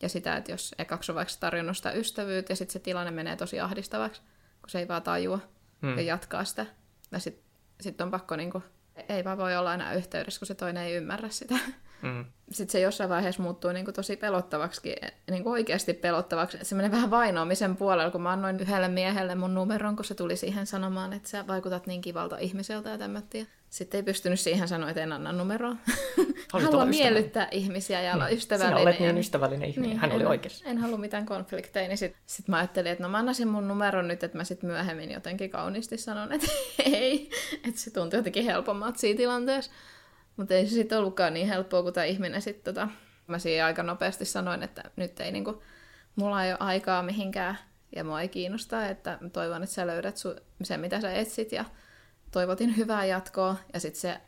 Ja 0.03 0.09
sitä, 0.09 0.37
että 0.37 0.53
jos 0.53 0.75
ekaksi 0.79 1.13
on 1.13 1.17
vaikka 1.17 1.35
tarjonnut 1.41 1.77
sitä 1.77 1.93
ystävyyttä 1.93 2.53
ja 2.53 2.57
sitten 2.57 2.73
se 2.73 2.79
tilanne 2.79 3.11
menee 3.11 3.37
tosi 3.37 3.61
ahdistavaksi, 3.61 4.21
kun 4.61 4.71
se 4.71 4.79
ei 4.79 4.89
vaan 4.89 5.03
tajua 5.03 5.39
hmm. 5.83 5.97
ja 5.97 6.03
jatkaa 6.03 6.45
sitä. 6.45 6.67
Ja 7.11 7.19
sitten 7.19 7.45
sit 7.81 8.01
on 8.01 8.11
pakko, 8.11 8.37
niinku, 8.37 8.63
ei 9.09 9.25
vaan 9.25 9.39
voi 9.39 9.57
olla 9.57 9.75
enää 9.75 9.95
yhteydessä, 9.95 10.41
kun 10.41 10.47
se 10.47 10.55
toinen 10.55 10.83
ei 10.83 10.95
ymmärrä 10.95 11.29
sitä. 11.29 11.55
Mm. 12.03 12.25
Sitten 12.51 12.73
se 12.73 12.81
jossain 12.81 13.11
vaiheessa 13.11 13.43
muuttuu 13.43 13.73
niinku 13.73 13.93
tosi 13.93 14.17
pelottavaksi, 14.17 14.95
niinku 15.31 15.51
oikeasti 15.51 15.95
pelottavaksi. 15.95 16.59
Se 16.63 16.75
menee 16.75 16.91
vähän 16.91 17.11
vainoamisen 17.11 17.77
puolella, 17.77 18.11
kun 18.11 18.23
mä 18.23 18.31
annoin 18.33 18.61
yhdelle 18.61 18.89
miehelle 18.89 19.35
mun 19.35 19.55
numeron, 19.55 19.97
kun 19.97 20.05
se 20.05 20.15
tuli 20.15 20.37
siihen 20.37 20.67
sanomaan, 20.67 21.13
että 21.13 21.29
sä 21.29 21.47
vaikutat 21.47 21.87
niin 21.87 22.01
kivalta 22.01 22.39
ihmiseltä 22.39 22.91
ja 22.91 22.99
tämmöttiä. 22.99 23.47
Sitten 23.77 23.99
ei 23.99 24.03
pystynyt 24.03 24.41
siihen 24.41 24.69
sanoa, 24.69 24.89
että 24.91 25.03
en 25.03 25.13
anna 25.13 25.33
numeroa. 25.33 25.77
Haluan 26.53 26.89
miellyttää 26.89 27.49
ihmisiä 27.51 28.01
ja 28.03 28.15
olla 28.15 28.25
Sinä 28.27 28.37
ystävällinen. 28.37 28.83
olet 28.83 29.01
ja- 29.01 29.07
niin 29.07 29.19
ystävällinen 29.19 29.69
ihminen. 29.69 29.91
Niin, 29.91 30.01
Hän 30.01 30.13
oli 30.13 30.23
en, 30.23 30.29
oikeassa. 30.29 30.65
En 30.69 30.79
halua 30.79 30.99
mitään 30.99 31.27
konflikteja, 31.27 31.89
niin 31.89 31.99
sitten 31.99 32.21
sit 32.27 32.49
mä 32.49 32.57
ajattelin, 32.57 32.93
että 32.93 33.03
no 33.05 33.09
mä 33.09 33.19
annasin 33.19 33.49
mun 33.49 33.69
numeron 33.69 34.09
nyt, 34.09 34.23
että 34.23 34.37
mä 34.37 34.45
sitten 34.45 34.71
myöhemmin 34.71 35.11
jotenkin 35.11 35.51
kauniisti 35.51 35.99
sanon, 35.99 36.33
että 36.33 36.47
ei, 36.85 37.31
että 37.69 37.81
se 37.81 37.91
tuntui 37.91 38.19
jotenkin 38.19 38.45
helpommalta 38.45 38.99
siinä 38.99 39.17
tilanteessa. 39.17 39.73
Mutta 40.37 40.55
ei 40.55 40.67
se 40.67 40.75
sitten 40.75 40.99
ollutkaan 40.99 41.35
niin 41.35 41.49
helppoa, 41.49 41.83
kun 41.83 41.93
tämä 41.93 42.05
ihminen 42.05 42.43
sitten 42.43 42.75
tota, 42.75 42.89
mä 43.27 43.39
siinä 43.39 43.67
aika 43.67 43.83
nopeasti 43.83 44.25
sanoin, 44.25 44.63
että 44.63 44.91
nyt 44.97 45.21
ei 45.21 45.33
niinku, 45.33 45.63
mulla 46.17 46.45
ei 46.45 46.53
ole 46.53 46.59
aikaa 46.61 47.03
mihinkään 47.03 47.59
ja 47.97 48.05
mua 48.05 48.21
ei 48.21 48.29
kiinnosta, 48.29 48.87
että 48.87 49.19
toivon, 49.33 49.63
että 49.63 49.75
sä 49.75 49.87
löydät 49.87 50.17
su- 50.17 50.41
sen, 50.63 50.81
mitä 50.81 51.01
sä 51.01 51.13
etsit 51.13 51.53
ja 51.53 51.65
toivotin 52.37 52.77
hyvää 52.77 53.05
jatkoa 53.05 53.57
ja 53.73 53.81
sitten 53.81 54.01
se 54.01 54.21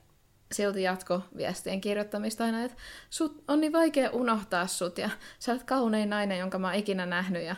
silti 0.53 0.83
jatko 0.83 1.21
viestien 1.37 1.81
kirjoittamista 1.81 2.45
aina, 2.45 2.65
että 2.65 2.77
sut 3.11 3.45
on 3.49 3.61
niin 3.61 3.73
vaikea 3.73 4.11
unohtaa 4.11 4.67
sut 4.67 4.99
ja 4.99 5.11
sä 5.39 5.53
olet 5.53 5.65
kaunein 5.65 6.11
nainen, 6.11 6.39
jonka 6.39 6.59
mä 6.59 6.67
oon 6.67 6.77
ikinä 6.77 7.07
nähnyt 7.07 7.43
ja 7.43 7.57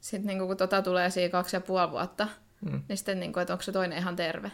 sitten 0.00 0.26
niinku, 0.26 0.46
kun 0.46 0.56
tota 0.56 0.82
tulee 0.82 1.10
siinä 1.10 1.30
kaksi 1.30 1.56
ja 1.56 1.60
puoli 1.60 1.90
vuotta, 1.90 2.28
mm. 2.60 2.82
niin 2.88 2.96
sitten 2.96 3.20
niinku, 3.20 3.40
että 3.40 3.52
onko 3.52 3.62
se 3.62 3.72
toinen 3.72 3.98
ihan 3.98 4.16
terve. 4.16 4.50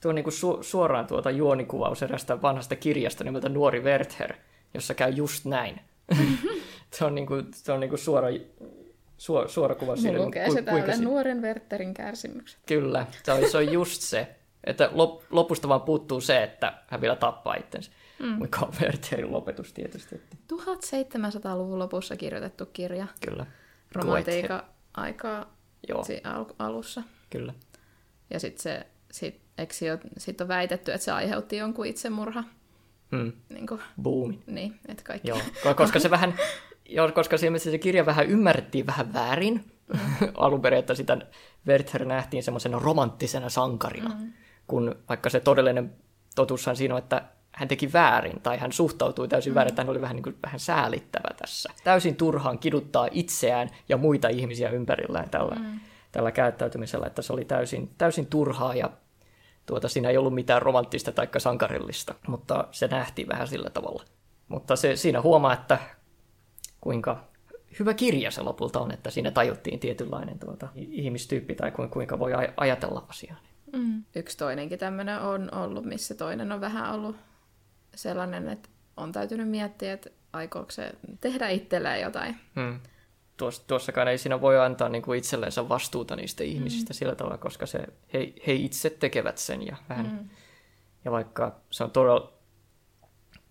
Tuo 0.00 0.08
on 0.08 0.14
niinku 0.14 0.30
su- 0.30 0.62
suoraan 0.62 1.06
tuota 1.06 1.30
juonikuvaus 1.30 2.02
erästä 2.02 2.42
vanhasta 2.42 2.76
kirjasta 2.76 3.24
nimeltä 3.24 3.48
Nuori 3.48 3.80
Werther, 3.80 4.34
jossa 4.74 4.94
käy 4.94 5.10
just 5.10 5.44
näin. 5.44 5.80
se 6.94 7.04
on, 7.04 7.14
niinku, 7.14 7.34
se 7.54 7.72
on 7.72 7.80
niinku 7.80 7.96
suora, 7.96 8.28
suora, 9.18 9.48
suora 9.48 9.74
kuva 9.74 9.96
siitä. 9.96 10.12
Mulla 10.12 10.26
lukee 10.26 10.46
ku, 10.46 10.52
se 10.52 10.62
täällä 10.62 10.96
nuoren 10.96 11.42
Wertherin 11.42 11.94
kärsimykset. 11.94 12.60
Kyllä, 12.66 13.06
se 13.22 13.32
on, 13.32 13.50
se 13.50 13.58
on 13.58 13.72
just 13.72 14.02
se. 14.02 14.36
Että 14.64 14.90
lop, 14.92 15.22
lopusta 15.30 15.68
vaan 15.68 15.82
puuttuu 15.82 16.20
se, 16.20 16.42
että 16.42 16.72
hän 16.86 17.00
vielä 17.00 17.16
tappaa 17.16 17.54
itsensä. 17.54 17.90
Mm. 18.18 18.28
Mikä 18.28 18.58
on 18.60 18.72
Wertherin 18.80 19.32
lopetus 19.32 19.72
tietysti. 19.72 20.22
1700-luvun 20.52 21.78
lopussa 21.78 22.16
kirjoitettu 22.16 22.66
kirja. 22.66 23.06
Kyllä. 23.26 23.46
Romantiikka 23.92 24.64
aikaa 24.94 25.56
Joo. 25.88 26.04
Al- 26.24 26.54
alussa. 26.58 27.02
Kyllä. 27.30 27.54
Ja 28.30 28.40
sitten 28.40 28.62
se, 28.62 28.86
sit, 29.12 29.40
sit 30.18 30.40
on 30.40 30.48
väitetty, 30.48 30.92
että 30.92 31.04
se 31.04 31.12
aiheutti 31.12 31.56
jonkun 31.56 31.86
itsemurha. 31.86 32.44
Mm. 33.10 33.32
Niin 33.48 33.66
kuin, 33.66 33.80
Boomi. 34.02 34.42
Niin, 34.46 34.80
että 34.88 35.04
kaikki. 35.04 35.28
Joo, 35.28 35.38
koska 35.76 35.98
se 35.98 36.10
vähän, 36.10 36.34
joo, 36.88 37.12
koska 37.12 37.36
se 37.36 37.78
kirja 37.80 38.06
vähän 38.06 38.26
ymmärrettiin 38.26 38.86
vähän 38.86 39.12
väärin 39.12 39.64
mm. 39.94 40.00
alun 40.34 40.62
perin, 40.62 40.78
että 40.78 40.94
sitä 40.94 41.18
Werther 41.66 42.04
nähtiin 42.04 42.42
semmoisena 42.42 42.78
romanttisena 42.78 43.48
sankarina, 43.48 44.08
mm. 44.08 44.32
Kun 44.72 44.96
vaikka 45.08 45.30
se 45.30 45.40
todellinen 45.40 45.94
totuushan 46.34 46.76
siinä 46.76 46.94
on, 46.94 46.98
että 46.98 47.22
hän 47.52 47.68
teki 47.68 47.92
väärin 47.92 48.40
tai 48.42 48.58
hän 48.58 48.72
suhtautui 48.72 49.28
täysin 49.28 49.52
mm. 49.52 49.54
väärin, 49.54 49.68
että 49.68 49.82
hän 49.82 49.90
oli 49.90 50.00
vähän, 50.00 50.16
niin 50.16 50.22
kuin, 50.22 50.36
vähän 50.42 50.60
säälittävä 50.60 51.34
tässä. 51.36 51.70
Täysin 51.84 52.16
turhaan 52.16 52.58
kiduttaa 52.58 53.08
itseään 53.10 53.70
ja 53.88 53.96
muita 53.96 54.28
ihmisiä 54.28 54.70
ympärillään 54.70 55.30
tällä, 55.30 55.54
mm. 55.54 55.80
tällä 56.12 56.32
käyttäytymisellä, 56.32 57.06
että 57.06 57.22
se 57.22 57.32
oli 57.32 57.44
täysin, 57.44 57.90
täysin 57.98 58.26
turhaa 58.26 58.74
ja 58.74 58.90
tuota, 59.66 59.88
siinä 59.88 60.08
ei 60.08 60.16
ollut 60.16 60.34
mitään 60.34 60.62
romanttista 60.62 61.12
tai 61.12 61.28
sankarillista, 61.38 62.14
mutta 62.28 62.68
se 62.70 62.86
nähtiin 62.86 63.28
vähän 63.28 63.48
sillä 63.48 63.70
tavalla. 63.70 64.04
Mutta 64.48 64.76
se, 64.76 64.96
siinä 64.96 65.20
huomaa, 65.20 65.52
että 65.52 65.78
kuinka 66.80 67.24
hyvä 67.78 67.94
kirja 67.94 68.30
se 68.30 68.42
lopulta 68.42 68.80
on, 68.80 68.92
että 68.92 69.10
siinä 69.10 69.30
tajuttiin 69.30 69.80
tietynlainen 69.80 70.38
tuota, 70.38 70.68
ihmistyyppi 70.74 71.54
tai 71.54 71.72
kuinka 71.90 72.18
voi 72.18 72.32
ajatella 72.56 73.06
asiaa. 73.08 73.36
Mm. 73.72 74.04
Yksi 74.14 74.38
toinenkin 74.38 74.78
tämmöinen 74.78 75.20
on 75.20 75.54
ollut, 75.54 75.84
missä 75.84 76.14
toinen 76.14 76.52
on 76.52 76.60
vähän 76.60 76.94
ollut 76.94 77.16
sellainen, 77.94 78.48
että 78.48 78.68
on 78.96 79.12
täytynyt 79.12 79.48
miettiä, 79.48 79.92
että 79.92 80.10
aikooko 80.32 80.70
se 80.70 80.92
tehdä 81.20 81.48
itselleen 81.48 82.00
jotain. 82.00 82.36
Mm. 82.54 82.80
Tuoss, 83.36 83.60
tuossakaan 83.60 84.08
ei 84.08 84.18
siinä 84.18 84.40
voi 84.40 84.58
antaa 84.58 84.88
niin 84.88 85.02
kuin 85.02 85.18
itsellensä 85.18 85.68
vastuuta 85.68 86.16
niistä 86.16 86.44
ihmisistä 86.44 86.92
mm. 86.92 86.94
sillä 86.94 87.14
tavalla, 87.14 87.38
koska 87.38 87.66
se, 87.66 87.86
he, 88.12 88.32
he 88.46 88.52
itse 88.52 88.90
tekevät 88.90 89.38
sen. 89.38 89.66
Ja, 89.66 89.76
vähän, 89.88 90.06
mm. 90.06 90.28
ja 91.04 91.10
vaikka 91.10 91.60
se 91.70 91.84
on 91.84 91.90
todella, 91.90 92.32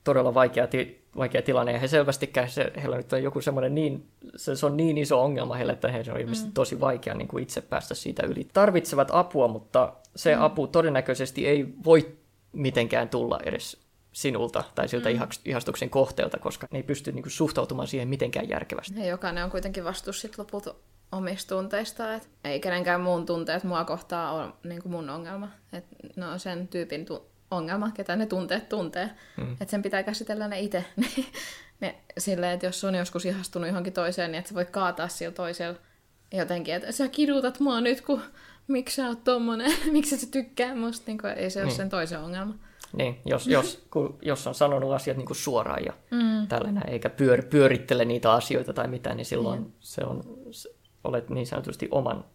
todella 0.04 0.34
vaikea, 0.34 0.68
ti, 0.68 1.08
vaikea 1.18 1.42
tilanne, 1.42 1.72
ja 1.72 1.80
he 1.80 1.88
selvästikään, 1.88 2.50
se, 2.50 2.74
heillä 2.76 2.98
nyt 2.98 3.14
on 3.14 3.24
joku 3.24 3.42
semmoinen 3.42 3.76
niin, 3.76 4.08
se, 4.36 4.56
se 4.56 4.66
on 4.66 4.78
niin 4.78 4.98
iso 4.98 5.24
ongelma 5.24 5.56
heille, 5.56 5.74
että 5.74 5.92
he 5.92 6.04
on 6.12 6.20
ilmeisesti 6.20 6.50
mm. 6.50 6.54
tosi 6.54 6.80
vaikea 6.80 7.14
niin 7.14 7.28
kuin 7.28 7.44
itse 7.44 7.62
päästä 7.62 7.96
siitä 7.96 8.26
yli. 8.26 8.48
Tarvitsevat 8.54 9.08
apua, 9.12 9.48
mutta 9.48 9.94
se 10.16 10.36
mm. 10.36 10.42
apu 10.42 10.68
todennäköisesti 10.68 11.48
ei 11.48 11.68
voi 11.86 12.18
mitenkään 12.54 13.10
tulla 13.10 13.40
edes 13.46 13.78
sinulta 14.12 14.64
tai 14.76 14.88
siltä 14.88 15.10
mm. 15.10 15.20
ihastuksen 15.46 15.90
kohteelta, 15.90 16.40
koska 16.40 16.68
ne 16.72 16.80
ei 16.80 16.84
pysty 16.84 17.12
niin 17.12 17.24
kuin, 17.24 17.32
suhtautumaan 17.32 17.88
siihen 17.88 18.08
mitenkään 18.08 18.50
järkevästi. 18.50 19.00
Ja 19.00 19.06
jokainen 19.06 19.44
on 19.44 19.52
kuitenkin 19.52 19.84
vastuus 19.84 20.22
sit 20.22 20.38
lopulta 20.38 20.74
omista 21.12 21.56
tunteista, 21.56 22.14
et 22.14 22.30
ei 22.44 22.60
kenenkään 22.60 23.02
muun 23.02 23.26
tunteet 23.26 23.64
mua 23.64 23.86
kohtaa 23.86 24.32
ole 24.32 24.54
niin 24.64 24.82
kuin 24.82 24.92
mun 24.92 25.10
ongelma. 25.10 25.48
Et 25.74 25.86
ne 26.16 26.26
on 26.26 26.40
sen 26.40 26.68
tyypin 26.68 27.06
tu- 27.06 27.32
ongelma, 27.52 27.92
ketä 27.92 28.16
ne 28.16 28.26
tunteet 28.26 28.70
tuntee. 28.70 29.10
Mm. 29.38 29.52
Että 29.52 29.72
sen 29.72 29.82
pitää 29.82 30.04
käsitellä 30.04 30.48
ne 30.48 30.60
itse. 30.60 30.86
ne, 31.82 31.96
silleen, 32.18 32.54
että 32.54 32.66
jos 32.66 32.84
on 32.84 32.96
joskus 32.96 33.26
ihastunut 33.26 33.68
johonkin 33.68 33.94
toiseen, 33.94 34.32
niin 34.32 34.40
että 34.40 34.50
sä 34.50 34.56
voit 34.56 34.70
kaataa 34.70 35.08
sillä 35.08 35.32
toisella 35.32 35.80
jotenkin, 36.34 36.76
että 36.76 36.92
sä 36.92 37.08
kidutat 37.08 37.60
mua 37.60 37.82
nyt, 37.82 38.02
kun 38.02 38.22
miksi 38.68 38.96
sä 38.96 39.08
oot 39.08 39.24
tommonen, 39.24 39.72
miksi 39.92 40.18
sä 40.18 40.28
tykkää 40.32 40.76
musta, 40.76 41.04
niin 41.08 41.18
kuin, 41.18 41.34
ei 41.34 41.50
se 41.50 41.60
ole 41.60 41.68
niin. 41.68 41.76
sen 41.76 41.90
toisen 41.90 42.20
ongelma. 42.20 42.54
Niin, 42.94 43.20
jos, 43.26 43.48
jos, 43.48 43.86
kun, 43.92 44.18
jos 44.22 44.48
on 44.48 44.56
sanonut 44.56 44.94
asiat 44.94 45.18
niin 45.18 45.26
kuin 45.26 45.38
suoraan 45.38 45.86
ja 45.86 45.94
mm. 46.12 46.48
tällainen, 46.48 46.90
eikä 46.90 47.10
pyör, 47.10 47.44
pyörittele 47.44 48.06
niitä 48.06 48.32
asioita 48.32 48.74
tai 48.74 48.88
mitään, 48.88 49.18
niin 49.18 49.26
silloin 49.26 49.60
mm. 49.60 49.72
se 49.80 50.02
on, 50.04 50.24
se, 50.52 50.70
olet 51.04 51.30
niin 51.30 51.48
sanotusti 51.48 51.88
oman 51.92 52.26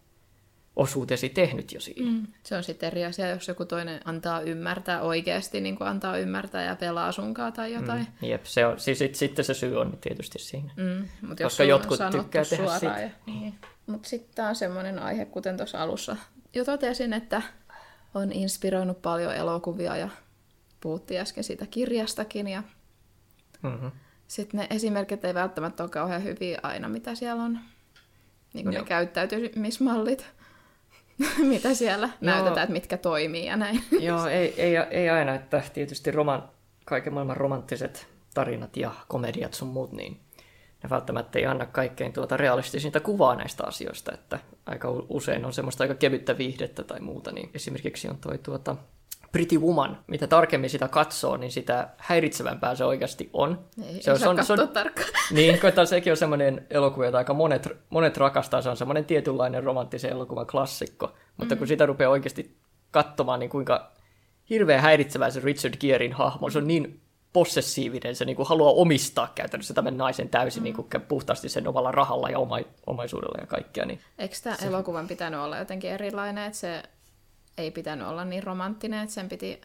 osuutesi 0.75 1.29
tehnyt 1.29 1.73
jo 1.73 1.79
siinä. 1.79 2.11
Mm. 2.11 2.27
Se 2.43 2.55
on 2.57 2.63
sitten 2.63 2.87
eri 2.87 3.05
asia, 3.05 3.29
jos 3.29 3.47
joku 3.47 3.65
toinen 3.65 4.01
antaa 4.05 4.41
ymmärtää 4.41 5.01
oikeasti, 5.01 5.61
niin 5.61 5.75
kuin 5.75 5.87
antaa 5.87 6.17
ymmärtää 6.17 6.63
ja 6.63 6.75
pelaa 6.75 7.11
sunkaan 7.11 7.53
tai 7.53 7.73
jotain. 7.73 8.07
Mm. 8.21 8.27
Jep, 8.27 8.45
se 8.45 8.65
on, 8.65 8.79
siis, 8.79 8.99
sitten 9.13 9.45
se 9.45 9.53
syy 9.53 9.79
on 9.79 9.97
tietysti 10.01 10.39
siinä. 10.39 10.71
Mm. 10.75 11.27
Mut 11.27 11.37
Koska 11.43 11.63
jotkut 11.63 11.99
tykkää 12.11 12.45
tehdä 12.45 12.79
sitä. 12.79 12.99
Ja, 12.99 13.09
niin. 13.25 13.53
Mutta 13.87 14.09
sitten 14.09 14.35
tämä 14.35 14.49
on 14.49 14.55
semmoinen 14.55 14.99
aihe, 14.99 15.25
kuten 15.25 15.57
tuossa 15.57 15.81
alussa 15.81 16.17
jo 16.53 16.65
totesin, 16.65 17.13
että 17.13 17.41
on 18.13 18.31
inspiroinut 18.31 19.01
paljon 19.01 19.35
elokuvia 19.35 19.97
ja 19.97 20.09
puhuttiin 20.81 21.21
äsken 21.21 21.43
siitä 21.43 21.65
kirjastakin. 21.65 22.47
Ja 22.47 22.63
mm-hmm. 23.61 23.91
Sitten 24.27 24.59
ne 24.59 24.67
esimerkit 24.69 25.25
ei 25.25 25.33
välttämättä 25.33 25.83
ole 25.83 25.89
kauhean 25.89 26.23
hyviä 26.23 26.59
aina, 26.63 26.89
mitä 26.89 27.15
siellä 27.15 27.43
on. 27.43 27.59
Niin 28.53 28.65
kuin 28.65 28.73
ne 28.73 28.83
käyttäytymismallit, 28.83 30.25
mitä 31.49 31.73
siellä 31.73 32.07
Joo. 32.07 32.33
näytetään, 32.33 32.63
että 32.63 32.73
mitkä 32.73 32.97
toimii 32.97 33.45
ja 33.45 33.57
näin. 33.57 33.83
Joo, 33.99 34.27
ei, 34.27 34.61
ei, 34.61 34.75
ei 34.75 35.09
aina, 35.09 35.35
että 35.35 35.63
tietysti 35.73 36.11
roman, 36.11 36.49
kaiken 36.85 37.13
maailman 37.13 37.37
romanttiset 37.37 38.07
tarinat 38.33 38.77
ja 38.77 38.91
komediat 39.07 39.53
sun 39.53 39.67
muut, 39.67 39.91
niin 39.91 40.19
ne 40.83 40.89
välttämättä 40.89 41.39
ei 41.39 41.45
anna 41.45 41.65
kaikkein 41.65 42.13
tuota 42.13 42.37
realistisinta 42.37 42.99
kuvaa 42.99 43.35
näistä 43.35 43.63
asioista, 43.67 44.11
että 44.13 44.39
aika 44.65 44.89
usein 45.09 45.45
on 45.45 45.53
semmoista 45.53 45.83
aika 45.83 45.95
kevyttä 45.95 46.37
viihdettä 46.37 46.83
tai 46.83 46.99
muuta, 46.99 47.31
niin 47.31 47.49
esimerkiksi 47.53 48.09
on 48.09 48.17
toi 48.17 48.37
tuota 48.37 48.75
Pretty 49.31 49.57
Woman, 49.57 50.03
mitä 50.07 50.27
tarkemmin 50.27 50.69
sitä 50.69 50.87
katsoo, 50.87 51.37
niin 51.37 51.51
sitä 51.51 51.89
häiritsevämpää 51.97 52.75
se 52.75 52.85
oikeasti 52.85 53.29
on. 53.33 53.65
Ei, 53.87 54.01
se, 54.01 54.11
on, 54.11 54.19
se 54.19 54.29
on, 54.29 54.45
se 54.45 54.53
on, 54.53 54.69
tarkkaan. 54.69 55.09
Niin, 55.31 55.59
koska 55.59 55.85
sekin 55.85 56.13
on 56.13 56.17
semmoinen 56.17 56.67
elokuva, 56.69 57.05
jota 57.05 57.17
aika 57.17 57.33
monet, 57.33 57.67
monet 57.89 58.17
rakastaa. 58.17 58.61
Se 58.61 58.69
on 58.69 58.77
semmoinen 58.77 59.05
tietynlainen 59.05 59.63
romanttisen 59.63 60.11
elokuvan 60.11 60.47
klassikko. 60.47 61.13
Mutta 61.37 61.55
mm. 61.55 61.59
kun 61.59 61.67
sitä 61.67 61.85
rupeaa 61.85 62.11
oikeasti 62.11 62.57
katsomaan, 62.91 63.39
niin 63.39 63.49
kuinka 63.49 63.91
hirveän 64.49 64.81
häiritsevää 64.81 65.29
se 65.29 65.39
Richard 65.39 65.73
Gerein 65.79 66.13
hahmo. 66.13 66.49
Se 66.49 66.57
on 66.57 66.67
niin 66.67 67.01
possessiivinen, 67.33 68.15
se 68.15 68.25
niin 68.25 68.35
kuin 68.35 68.47
haluaa 68.47 68.71
omistaa 68.71 69.31
käytännössä 69.35 69.73
tämän 69.73 69.97
naisen 69.97 70.29
täysin 70.29 70.61
mm. 70.61 70.63
niin 70.63 70.75
kuin 70.75 70.87
puhtaasti 71.07 71.49
sen 71.49 71.67
omalla 71.67 71.91
rahalla 71.91 72.29
ja 72.29 72.39
oma, 72.39 72.59
omaisuudella 72.87 73.37
ja 73.41 73.47
kaikkea. 73.47 73.85
Niin 73.85 74.01
Eikö 74.17 74.35
tämä 74.43 74.55
se... 74.55 74.65
elokuvan 74.65 75.07
pitänyt 75.07 75.39
olla 75.39 75.57
jotenkin 75.57 75.91
erilainen, 75.91 76.43
että 76.43 76.59
se 76.59 76.83
ei 77.57 77.71
pitänyt 77.71 78.07
olla 78.07 78.25
niin 78.25 78.43
romanttinen, 78.43 79.03
että 79.03 79.13
sen 79.13 79.29
piti 79.29 79.61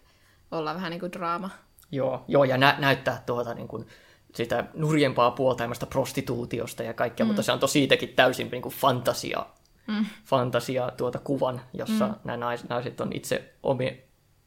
olla 0.51 0.75
vähän 0.75 0.91
niin 0.91 1.01
kuin 1.01 1.13
draama. 1.13 1.51
Joo, 1.93 2.25
joo 2.29 2.45
ja 2.45 2.59
nä- 2.59 2.77
näyttää 2.79 3.23
tuota 3.27 3.55
niin 3.55 3.69
kuin 3.69 3.87
sitä 4.35 4.65
nurjempaa 4.75 5.31
puolta 5.31 5.87
prostituutiosta 5.91 6.83
ja 6.83 6.95
kaikkea, 6.95 7.25
mm. 7.25 7.29
mutta 7.29 7.43
se 7.43 7.53
on 7.53 7.69
siitäkin 7.69 8.09
täysin 8.09 8.49
niin 8.51 8.63
kuin 8.63 8.75
fantasia, 8.75 9.47
mm. 9.87 10.07
fantasia 10.25 10.91
tuota 10.97 11.19
kuvan, 11.19 11.61
jossa 11.73 12.07
mm. 12.07 12.15
nämä 12.25 12.37
nais- 12.37 12.69
naiset 12.69 13.01
on 13.01 13.13
itse 13.13 13.55
omia, 13.63 13.93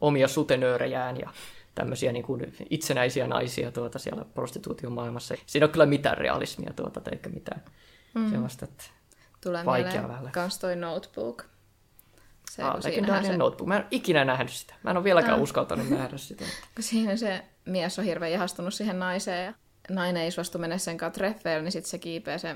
omia 0.01 0.27
sutenöörejään 0.27 1.19
ja 1.19 1.29
tämmöisiä 1.75 2.11
niin 2.11 2.25
kuin 2.25 2.53
itsenäisiä 2.69 3.27
naisia 3.27 3.71
tuota 3.71 3.99
siellä 3.99 4.25
prostituution 4.33 4.93
maailmassa. 4.93 5.35
Siinä 5.45 5.65
on 5.65 5.71
kyllä 5.71 5.85
mitään 5.85 6.17
realismia 6.17 6.73
tuota, 6.75 7.01
eikä 7.11 7.29
mitään 7.29 7.61
mm. 8.13 8.29
sellaista, 8.31 8.65
että 8.65 8.83
Tulee 9.41 9.65
vaikea 9.65 10.01
mieleen 10.01 10.31
kans 10.31 10.59
toi 10.59 10.75
notebook. 10.75 11.43
Se, 12.51 12.63
ah, 12.63 12.83
Legendarian 12.83 13.25
se... 13.25 13.37
Notebook. 13.37 13.67
Mä 13.67 13.77
en 13.77 13.85
ikinä 13.91 14.25
nähnyt 14.25 14.51
sitä. 14.51 14.73
Mä 14.83 14.91
en 14.91 14.97
ole 14.97 15.03
vieläkään 15.03 15.33
ah. 15.33 15.41
uskaltanut 15.41 15.89
nähdä 15.99 16.17
sitä. 16.17 16.45
Siinä 16.79 17.15
se 17.15 17.45
mies 17.65 17.99
on 17.99 18.05
hirveän 18.05 18.31
ihastunut 18.31 18.73
siihen 18.73 18.99
naiseen 18.99 19.45
ja 19.45 19.53
nainen 19.89 20.23
ei 20.23 20.31
suostu 20.31 20.57
mennä 20.57 20.77
sen 20.77 20.97
kanssa 20.97 21.17
treffeille, 21.17 21.63
niin 21.63 21.71
sitten 21.71 21.89
se 21.89 21.97
kiipee 21.97 22.37
se 22.37 22.55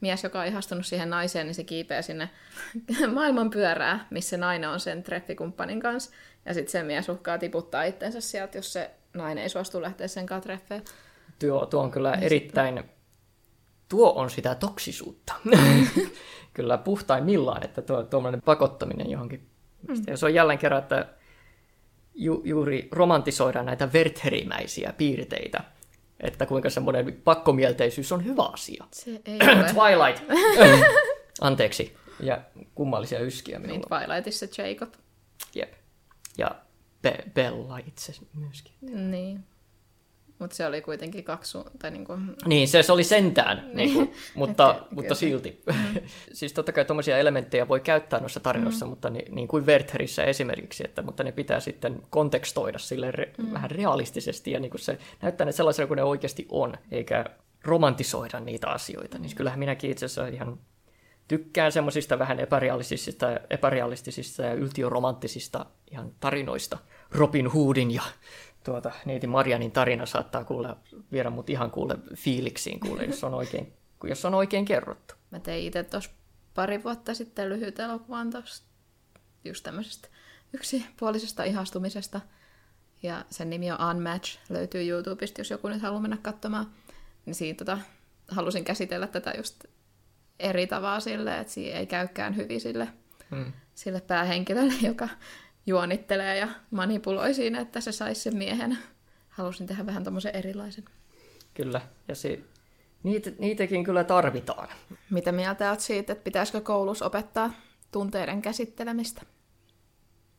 mies, 0.00 0.24
joka 0.24 0.40
on 0.40 0.46
ihastunut 0.46 0.86
siihen 0.86 1.10
naiseen, 1.10 1.46
niin 1.46 1.54
se 1.54 1.64
kiipee 1.64 2.02
sinne 2.02 2.30
maailman 3.14 3.50
pyörää, 3.50 4.06
missä 4.10 4.36
nainen 4.36 4.70
on 4.70 4.80
sen 4.80 5.02
treffikumppanin 5.02 5.80
kanssa. 5.80 6.10
Ja 6.44 6.54
sitten 6.54 6.72
se 6.72 6.82
mies 6.82 7.08
uhkaa 7.08 7.38
tiputtaa 7.38 7.84
itsensä 7.84 8.20
sieltä, 8.20 8.58
jos 8.58 8.72
se 8.72 8.90
nainen 9.14 9.42
ei 9.42 9.48
suostu 9.48 9.82
lähteä 9.82 10.08
sen 10.08 10.26
kanssa 10.26 10.42
treffeen. 10.42 10.82
Tuo, 11.38 11.66
tuo 11.66 11.82
on 11.82 11.90
kyllä 11.90 12.14
erittäin, 12.14 12.84
tuo 13.88 14.12
on 14.12 14.30
sitä 14.30 14.54
toksisuutta. 14.54 15.32
kyllä 16.54 16.78
puhtaimmillaan, 16.78 17.64
että 17.64 17.82
tuo 17.82 18.02
tuommoinen 18.02 18.42
pakottaminen 18.42 19.10
johonkin. 19.10 19.48
Mm. 19.88 19.94
Ja 20.06 20.16
se 20.16 20.26
on 20.26 20.34
jälleen 20.34 20.58
kerran, 20.58 20.82
että 20.82 21.06
ju, 22.14 22.42
juuri 22.44 22.88
romantisoidaan 22.92 23.66
näitä 23.66 23.92
vertherimäisiä 23.92 24.92
piirteitä, 24.98 25.64
että 26.20 26.46
kuinka 26.46 26.70
semmoinen 26.70 27.20
pakkomielteisyys 27.24 28.12
on 28.12 28.24
hyvä 28.24 28.42
asia. 28.42 28.84
Se 28.92 29.20
ei 29.24 29.38
ole. 29.48 29.72
Twilight! 29.72 30.24
Anteeksi. 31.40 31.96
Ja 32.20 32.40
kummallisia 32.74 33.18
yskiä 33.18 33.58
Niin 33.58 33.70
minulla. 33.70 33.98
Twilightissa 33.98 34.46
Jacob. 34.62 34.94
Jep. 35.54 35.72
Ja 36.38 36.50
Be- 37.02 37.24
Bella 37.34 37.78
itse 37.78 38.12
myöskin. 38.34 38.74
Niin. 39.10 39.44
Mutta 40.38 40.56
se 40.56 40.66
oli 40.66 40.80
kuitenkin 40.82 41.24
kaksi, 41.24 41.58
su- 41.58 41.70
tai 41.78 41.90
niinku, 41.90 42.12
Niin, 42.46 42.68
se, 42.68 42.82
se 42.82 42.92
oli 42.92 43.04
sentään, 43.04 43.70
niin 43.74 43.94
kuin, 43.94 44.12
mutta, 44.34 44.70
Että- 44.74 44.86
mutta 44.90 45.02
kyllä. 45.02 45.14
silti. 45.14 45.62
Mm. 45.66 46.00
siis 46.32 46.52
totta 46.52 46.72
kai 46.72 46.84
tuommoisia 46.84 47.18
elementtejä 47.18 47.68
voi 47.68 47.80
käyttää 47.80 48.20
noissa 48.20 48.40
tarinoissa, 48.40 48.86
mm. 48.86 48.90
mutta 48.90 49.10
ni, 49.10 49.24
niin 49.30 49.48
kuin 49.48 49.66
Wertherissä 49.66 50.24
esimerkiksi, 50.24 50.84
että, 50.86 51.02
mutta 51.02 51.24
ne 51.24 51.32
pitää 51.32 51.60
sitten 51.60 52.02
kontekstoida 52.10 52.78
sille 52.78 53.10
re, 53.10 53.32
mm. 53.38 53.52
vähän 53.52 53.70
realistisesti 53.70 54.50
ja 54.50 54.60
niin 54.60 54.70
kuin 54.70 54.80
se 54.80 54.98
näyttää 55.22 55.44
ne 55.44 55.52
sellaisena 55.52 55.86
kuin 55.86 55.96
ne 55.96 56.02
oikeasti 56.02 56.46
on, 56.48 56.74
eikä 56.90 57.24
romantisoida 57.64 58.40
niitä 58.40 58.68
asioita. 58.68 59.18
Niin 59.18 59.36
kyllähän 59.36 59.58
minäkin 59.58 59.90
itse 59.90 60.06
asiassa 60.06 60.26
ihan 60.26 60.58
tykkään 61.28 61.72
semmoisista 61.72 62.18
vähän 62.18 62.40
epärealistisista, 62.40 63.26
epärealistisista 63.50 64.42
ja 64.42 64.54
yltiöromanttisista 64.54 65.66
ihan 65.90 66.12
tarinoista. 66.20 66.78
Robin 67.10 67.46
Hoodin 67.46 67.90
ja 67.90 68.02
tuota, 68.64 68.92
neiti 69.04 69.26
Marianin 69.26 69.72
tarina 69.72 70.06
saattaa 70.06 70.44
kuule 70.44 70.76
viedä 71.12 71.30
mut 71.30 71.50
ihan 71.50 71.70
kuule 71.70 71.98
fiiliksiin, 72.16 72.80
kuule, 72.80 73.04
jos 73.04 73.24
on 73.24 73.34
oikein, 73.34 73.72
jos 74.04 74.24
on 74.24 74.34
oikein 74.34 74.64
kerrottu. 74.64 75.14
mä 75.30 75.40
tein 75.40 75.66
itse 75.66 75.82
tuossa 75.82 76.10
pari 76.54 76.84
vuotta 76.84 77.14
sitten 77.14 77.48
lyhyt 77.48 77.78
elokuvan 77.78 78.30
tuosta 78.30 78.66
just 79.44 79.62
tämmöisestä 79.64 80.08
yksipuolisesta 80.52 81.44
ihastumisesta. 81.44 82.20
Ja 83.02 83.24
sen 83.30 83.50
nimi 83.50 83.70
on 83.72 83.78
Unmatch, 83.90 84.38
löytyy 84.48 84.88
YouTubesta, 84.88 85.40
jos 85.40 85.50
joku 85.50 85.68
nyt 85.68 85.82
haluaa 85.82 86.00
mennä 86.00 86.16
katsomaan. 86.22 86.70
Niin 87.26 87.34
siinä 87.34 87.56
tota, 87.56 87.78
halusin 88.28 88.64
käsitellä 88.64 89.06
tätä 89.06 89.32
just 89.36 89.64
eri 90.42 90.66
tavalla 90.66 91.00
silleen, 91.00 91.40
että 91.40 91.52
siinä 91.52 91.78
ei 91.78 91.86
käykään 91.86 92.36
hyvin 92.36 92.60
sille, 92.60 92.88
Mm. 93.30 93.52
sille 93.74 94.00
päähenkilölle, 94.00 94.74
joka 94.82 95.08
juonittelee 95.66 96.38
ja 96.38 96.48
manipuloi 96.70 97.34
siinä, 97.34 97.60
että 97.60 97.80
se 97.80 97.92
saisi 97.92 98.20
sen 98.20 98.36
miehen. 98.36 98.78
Halusin 99.28 99.66
tehdä 99.66 99.86
vähän 99.86 100.04
tommosen 100.04 100.36
erilaisen. 100.36 100.84
Kyllä, 101.54 101.80
ja 102.08 102.14
se, 102.14 102.38
niitä, 103.02 103.30
niitäkin 103.38 103.84
kyllä 103.84 104.04
tarvitaan. 104.04 104.68
Mitä 105.10 105.32
mieltä 105.32 105.68
olet 105.70 105.80
siitä, 105.80 106.12
että 106.12 106.24
pitäisikö 106.24 106.60
koulussa 106.60 107.06
opettaa 107.06 107.52
tunteiden 107.92 108.42
käsittelemistä? 108.42 109.22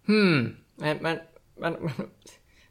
Hmm, 0.07 0.53
mä, 0.81 0.91
en- 0.91 0.99
mä, 1.01 1.17
mä, 1.59 1.69
mä, 1.69 1.89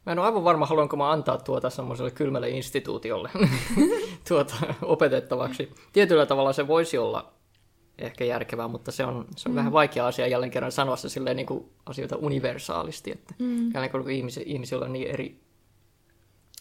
mä 0.06 0.12
en 0.12 0.18
ole 0.18 0.26
aivan 0.26 0.44
varma, 0.44 0.66
haluanko 0.66 0.96
mä 0.96 1.10
antaa 1.10 1.38
tuota 1.38 1.70
semmoiselle 1.70 2.10
kylmälle 2.10 2.48
instituutiolle 2.48 3.30
tuota, 4.28 4.54
opetettavaksi. 4.82 5.70
Tietyllä 5.92 6.26
tavalla 6.26 6.52
se 6.52 6.68
voisi 6.68 6.98
olla 6.98 7.32
ehkä 7.98 8.24
järkevää, 8.24 8.68
mutta 8.68 8.92
se 8.92 9.04
on, 9.04 9.26
se 9.36 9.48
on 9.48 9.52
mm. 9.52 9.56
vähän 9.56 9.72
vaikea 9.72 10.06
asia 10.06 10.26
jälleen 10.26 10.50
kerran 10.50 10.72
sanoa 10.72 10.96
se 10.96 11.08
silleen 11.08 11.36
niin 11.36 11.46
kuin 11.46 11.70
asioita 11.86 12.16
universaalisti, 12.16 13.12
että 13.12 13.34
mm. 13.38 13.72
jälleen 13.74 13.90
kun 13.90 14.10
ihmisi, 14.10 14.42
ihmisillä 14.46 14.84
on 14.84 14.92
niin 14.92 15.10
eri, 15.10 15.40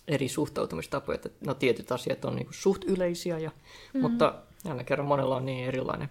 eri 0.08 0.28
suhtautumistapoja, 0.28 1.16
että 1.16 1.30
no 1.46 1.54
tietyt 1.54 1.92
asiat 1.92 2.26
on 2.26 2.36
niin 2.36 2.46
kuin 2.46 2.56
suht 2.56 2.84
yleisiä, 2.84 3.40
ja, 3.40 3.52
mm. 3.94 4.02
mutta 4.02 4.36
jälleen 4.66 4.86
kerran 4.86 5.08
monella 5.08 5.36
on 5.36 5.46
niin 5.46 5.68
erilainen 5.68 6.10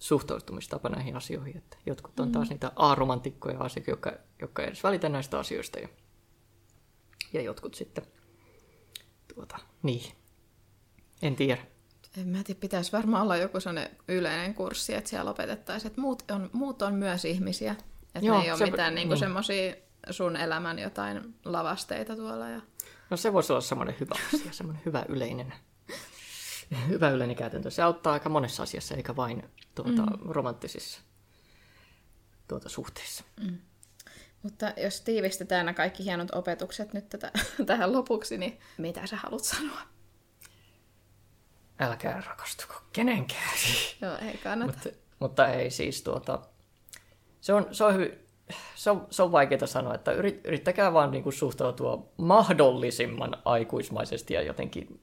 suhtautumistapa 0.00 0.88
näihin 0.88 1.16
asioihin, 1.16 1.56
että 1.56 1.76
jotkut 1.86 2.20
on 2.20 2.32
taas 2.32 2.50
niitä 2.50 2.72
a-romantikkoja 2.76 3.58
asioita, 3.58 3.90
jotka, 3.90 4.12
jotka 4.40 4.62
edes 4.62 4.82
välitä 4.82 5.08
näistä 5.08 5.38
asioista, 5.38 5.78
ja, 5.78 5.88
ja 7.32 7.42
jotkut 7.42 7.74
sitten 7.74 8.06
tuota, 9.34 9.58
niin, 9.82 10.12
en 11.22 11.36
tiedä. 11.36 11.66
En 12.16 12.28
mä 12.28 12.42
tiedä, 12.44 12.60
pitäisi 12.60 12.92
varmaan 12.92 13.22
olla 13.22 13.36
joku 13.36 13.60
sellainen 13.60 13.96
yleinen 14.08 14.54
kurssi, 14.54 14.94
että 14.94 15.10
siellä 15.10 15.30
opetettaisiin, 15.30 15.90
että 15.90 16.00
muut 16.00 16.30
on, 16.30 16.50
muut 16.52 16.82
on 16.82 16.94
myös 16.94 17.24
ihmisiä. 17.24 17.72
Että 18.14 18.26
Joo, 18.26 18.38
ne 18.38 18.44
ei 18.44 18.50
ole 18.50 18.58
se- 18.58 18.70
mitään 18.70 18.94
niinku 18.94 19.14
niin. 19.14 19.20
semmoisia 19.20 19.74
sun 20.10 20.36
elämän 20.36 20.78
jotain 20.78 21.34
lavasteita 21.44 22.16
tuolla. 22.16 22.48
Ja... 22.48 22.60
No 23.10 23.16
se 23.16 23.32
voisi 23.32 23.52
olla 23.52 23.60
semmoinen 23.60 23.96
hyvä 24.00 24.14
asia, 24.34 24.52
semmoinen 24.52 24.82
hyvä 24.86 25.04
yleinen, 25.08 25.54
hyvä 26.88 27.10
yleinen 27.10 27.36
käytäntö. 27.36 27.70
Se 27.70 27.82
auttaa 27.82 28.12
aika 28.12 28.28
monessa 28.28 28.62
asiassa, 28.62 28.94
eikä 28.94 29.16
vain 29.16 29.42
tuota, 29.74 30.02
mm. 30.02 30.30
romanttisissa 30.30 31.00
tuota, 32.48 32.68
suhteissa. 32.68 33.24
Mutta 34.42 34.72
jos 34.76 35.00
tiivistetään 35.00 35.66
nämä 35.66 35.74
kaikki 35.74 36.04
hienot 36.04 36.34
opetukset 36.34 36.92
nyt 36.92 37.08
tätä, 37.08 37.32
tähän 37.66 37.92
lopuksi, 37.92 38.38
niin 38.38 38.58
mitä 38.78 39.06
sä 39.06 39.16
haluat 39.16 39.44
sanoa? 39.44 39.80
Älkää 41.80 42.22
rakastuko 42.26 42.74
kenenkään. 42.92 43.56
Joo, 44.02 44.16
ei 44.16 44.36
kannata. 44.36 44.72
mutta, 44.72 45.00
mutta 45.18 45.48
ei 45.48 45.70
siis 45.70 46.02
tuota, 46.02 46.38
se 47.40 47.52
on, 47.52 47.66
se 47.72 47.84
on, 47.84 47.94
hy, 47.94 48.18
se 48.74 48.90
on, 48.90 49.06
se 49.10 49.22
on 49.22 49.32
vaikeaa 49.32 49.66
sanoa, 49.66 49.94
että 49.94 50.12
yrit, 50.12 50.40
yrittäkää 50.46 50.92
vaan 50.92 51.10
niin 51.10 51.22
kuin 51.22 51.32
suhtautua 51.32 52.12
mahdollisimman 52.16 53.36
aikuismaisesti 53.44 54.34
ja 54.34 54.42
jotenkin 54.42 55.00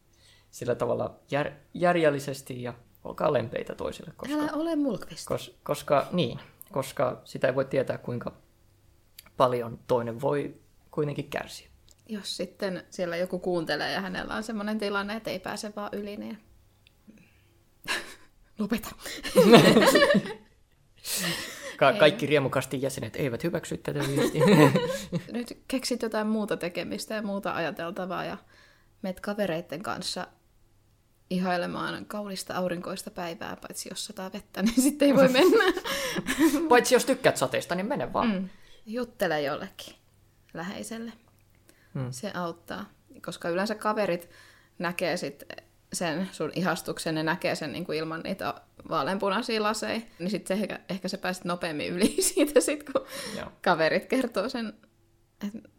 sillä 0.51 0.75
tavalla 0.75 1.19
jär, 1.31 1.51
järjellisesti 1.73 2.63
ja 2.63 2.73
olkaa 3.03 3.33
lempeitä 3.33 3.75
toisille, 3.75 4.11
koska, 4.17 4.35
Älä 4.35 4.51
ole 4.53 4.75
mulkvist. 4.75 5.27
kos, 5.27 5.57
koska, 5.63 6.07
niin, 6.11 6.39
koska 6.71 7.21
sitä 7.23 7.47
ei 7.47 7.55
voi 7.55 7.65
tietää, 7.65 7.97
kuinka 7.97 8.31
paljon 9.37 9.79
toinen 9.87 10.21
voi 10.21 10.55
kuitenkin 10.91 11.29
kärsiä. 11.29 11.67
Jos 12.09 12.37
sitten 12.37 12.83
siellä 12.89 13.17
joku 13.17 13.39
kuuntelee 13.39 13.91
ja 13.91 14.01
hänellä 14.01 14.35
on 14.35 14.43
semmoinen 14.43 14.79
tilanne, 14.79 15.15
että 15.15 15.29
ei 15.29 15.39
pääse 15.39 15.73
vaan 15.75 15.89
yli, 15.93 16.17
niin 16.17 16.39
lopeta. 18.59 18.89
Ka- 21.77 21.93
kaikki 21.93 22.25
riemukasti 22.25 22.81
jäsenet 22.81 23.15
eivät 23.15 23.43
hyväksy 23.43 23.77
tätä 23.77 23.99
viestiä. 23.99 24.43
Nyt 25.31 25.63
keksit 25.67 26.01
jotain 26.01 26.27
muuta 26.27 26.57
tekemistä 26.57 27.13
ja 27.13 27.21
muuta 27.21 27.55
ajateltavaa 27.55 28.25
ja 28.25 28.37
meet 29.01 29.19
kavereitten 29.19 29.83
kanssa 29.83 30.27
ihailemaan 31.29 32.05
kaunista 32.05 32.55
aurinkoista 32.55 33.11
päivää, 33.11 33.57
paitsi 33.61 33.89
jos 33.89 34.05
sataa 34.05 34.33
vettä, 34.33 34.61
niin 34.63 34.81
sitten 34.81 35.07
ei 35.07 35.15
voi 35.15 35.27
mennä. 35.27 35.63
Paitsi 36.69 36.95
jos 36.95 37.05
tykkäät 37.05 37.37
sateesta, 37.37 37.75
niin 37.75 37.87
mene 37.87 38.13
vaan. 38.13 38.31
Mm. 38.31 38.49
Juttele 38.85 39.41
jollekin 39.41 39.95
läheiselle. 40.53 41.11
Mm. 41.93 42.11
Se 42.11 42.31
auttaa, 42.33 42.89
koska 43.25 43.49
yleensä 43.49 43.75
kaverit 43.75 44.29
näkee 44.79 45.17
sit 45.17 45.43
sen 45.93 46.29
sun 46.31 46.51
ihastuksen, 46.55 47.15
ne 47.15 47.23
näkee 47.23 47.55
sen 47.55 47.71
niin 47.71 47.85
kuin 47.85 47.97
ilman 47.97 48.21
niitä 48.23 48.53
vaaleanpunaisia 48.89 49.63
laseja, 49.63 50.01
niin 50.19 50.29
sitten 50.29 50.59
ehkä, 50.61 50.79
ehkä 50.89 51.07
sä 51.07 51.17
pääset 51.17 51.45
nopeammin 51.45 51.93
yli 51.93 52.15
siitä, 52.21 52.61
sit, 52.61 52.83
kun 52.83 53.05
Joo. 53.37 53.51
kaverit 53.63 54.05
kertoo 54.05 54.49
sen 54.49 54.73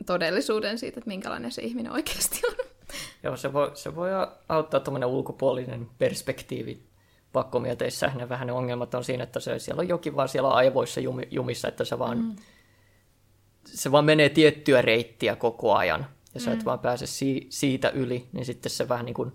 todellisuuden 0.06 0.78
siitä, 0.78 1.00
että 1.00 1.08
minkälainen 1.08 1.52
se 1.52 1.62
ihminen 1.62 1.92
oikeasti 1.92 2.40
on. 2.48 2.67
Joo, 3.22 3.36
se 3.36 3.52
voi, 3.52 3.70
se 3.74 3.96
voi 3.96 4.10
auttaa 4.48 4.80
tuommoinen 4.80 5.08
ulkopuolinen 5.08 5.88
perspektiivi 5.98 6.82
pakkomielteissä. 7.32 8.12
Ne 8.14 8.28
vähän 8.28 8.46
ne 8.46 8.52
ongelmat 8.52 8.94
on 8.94 9.04
siinä, 9.04 9.24
että 9.24 9.40
se, 9.40 9.58
siellä 9.58 9.80
on 9.80 9.88
jokin 9.88 10.16
vaan 10.16 10.28
siellä 10.28 10.48
aivoissa 10.50 11.00
jumi, 11.00 11.28
jumissa, 11.30 11.68
että 11.68 11.84
se 11.84 11.98
vaan, 11.98 12.18
mm. 12.18 12.36
se 13.64 13.92
vaan 13.92 14.04
menee 14.04 14.28
tiettyä 14.28 14.82
reittiä 14.82 15.36
koko 15.36 15.74
ajan. 15.74 16.06
Ja 16.34 16.40
sä 16.40 16.52
et 16.52 16.64
vaan 16.64 16.78
pääse 16.78 17.06
si, 17.06 17.46
siitä 17.50 17.90
yli, 17.90 18.28
niin 18.32 18.44
sitten 18.44 18.70
se 18.70 18.88
vähän 18.88 19.04
niin 19.06 19.14
kuin, 19.14 19.32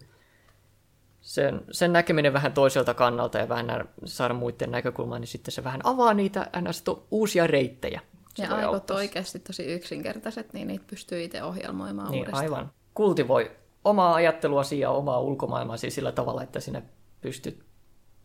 sen, 1.22 1.62
sen 1.72 1.94
näkeminen 1.94 2.34
vähän 2.34 2.54
toiselta 2.54 2.94
kannalta 2.94 3.38
ja 3.38 3.50
vähän 3.50 3.68
nä- 3.68 3.86
saada 4.06 4.34
muiden 4.34 4.72
näkökulmaa, 4.72 5.20
niin 5.20 5.28
sitten 5.28 5.52
se 5.52 5.64
vähän 5.64 5.82
avaa 5.84 6.14
niitä 6.14 6.50
ns. 6.62 6.84
uusia 7.12 7.48
reittejä. 7.48 8.02
Se 8.36 8.44
Ja 8.44 8.56
aivot 8.56 8.92
oikeasti 8.92 9.40
tosi 9.40 9.64
yksinkertaiset, 9.64 10.54
niin 10.54 10.68
niitä 10.68 10.86
pystyy 10.90 11.24
itse 11.24 11.44
ohjelmoimaan 11.44 12.12
Niin, 12.12 12.20
uudestaan. 12.22 12.44
aivan. 12.44 12.72
Kultivoi 12.94 13.52
omaa 13.84 14.16
ajatteluasi 14.16 14.80
ja 14.80 14.90
omaa 14.90 15.20
ulkomaailmaasi 15.20 15.90
sillä 15.90 16.12
tavalla, 16.12 16.44
että 16.44 16.60
sinä 16.60 16.82
pystyt 17.22 17.64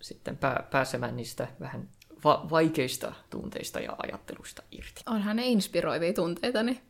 sitten 0.02 0.36
pää- 0.36 0.66
pääsemään 0.70 1.16
niistä 1.16 1.48
vähän 1.60 1.88
va- 2.24 2.46
vaikeista 2.50 3.12
tunteista 3.30 3.80
ja 3.80 3.96
ajatteluista 3.98 4.62
irti. 4.72 5.02
Onhan 5.06 5.36
ne 5.36 5.46
inspiroivia 5.46 6.12
tunteita, 6.12 6.62
niin 6.62 6.80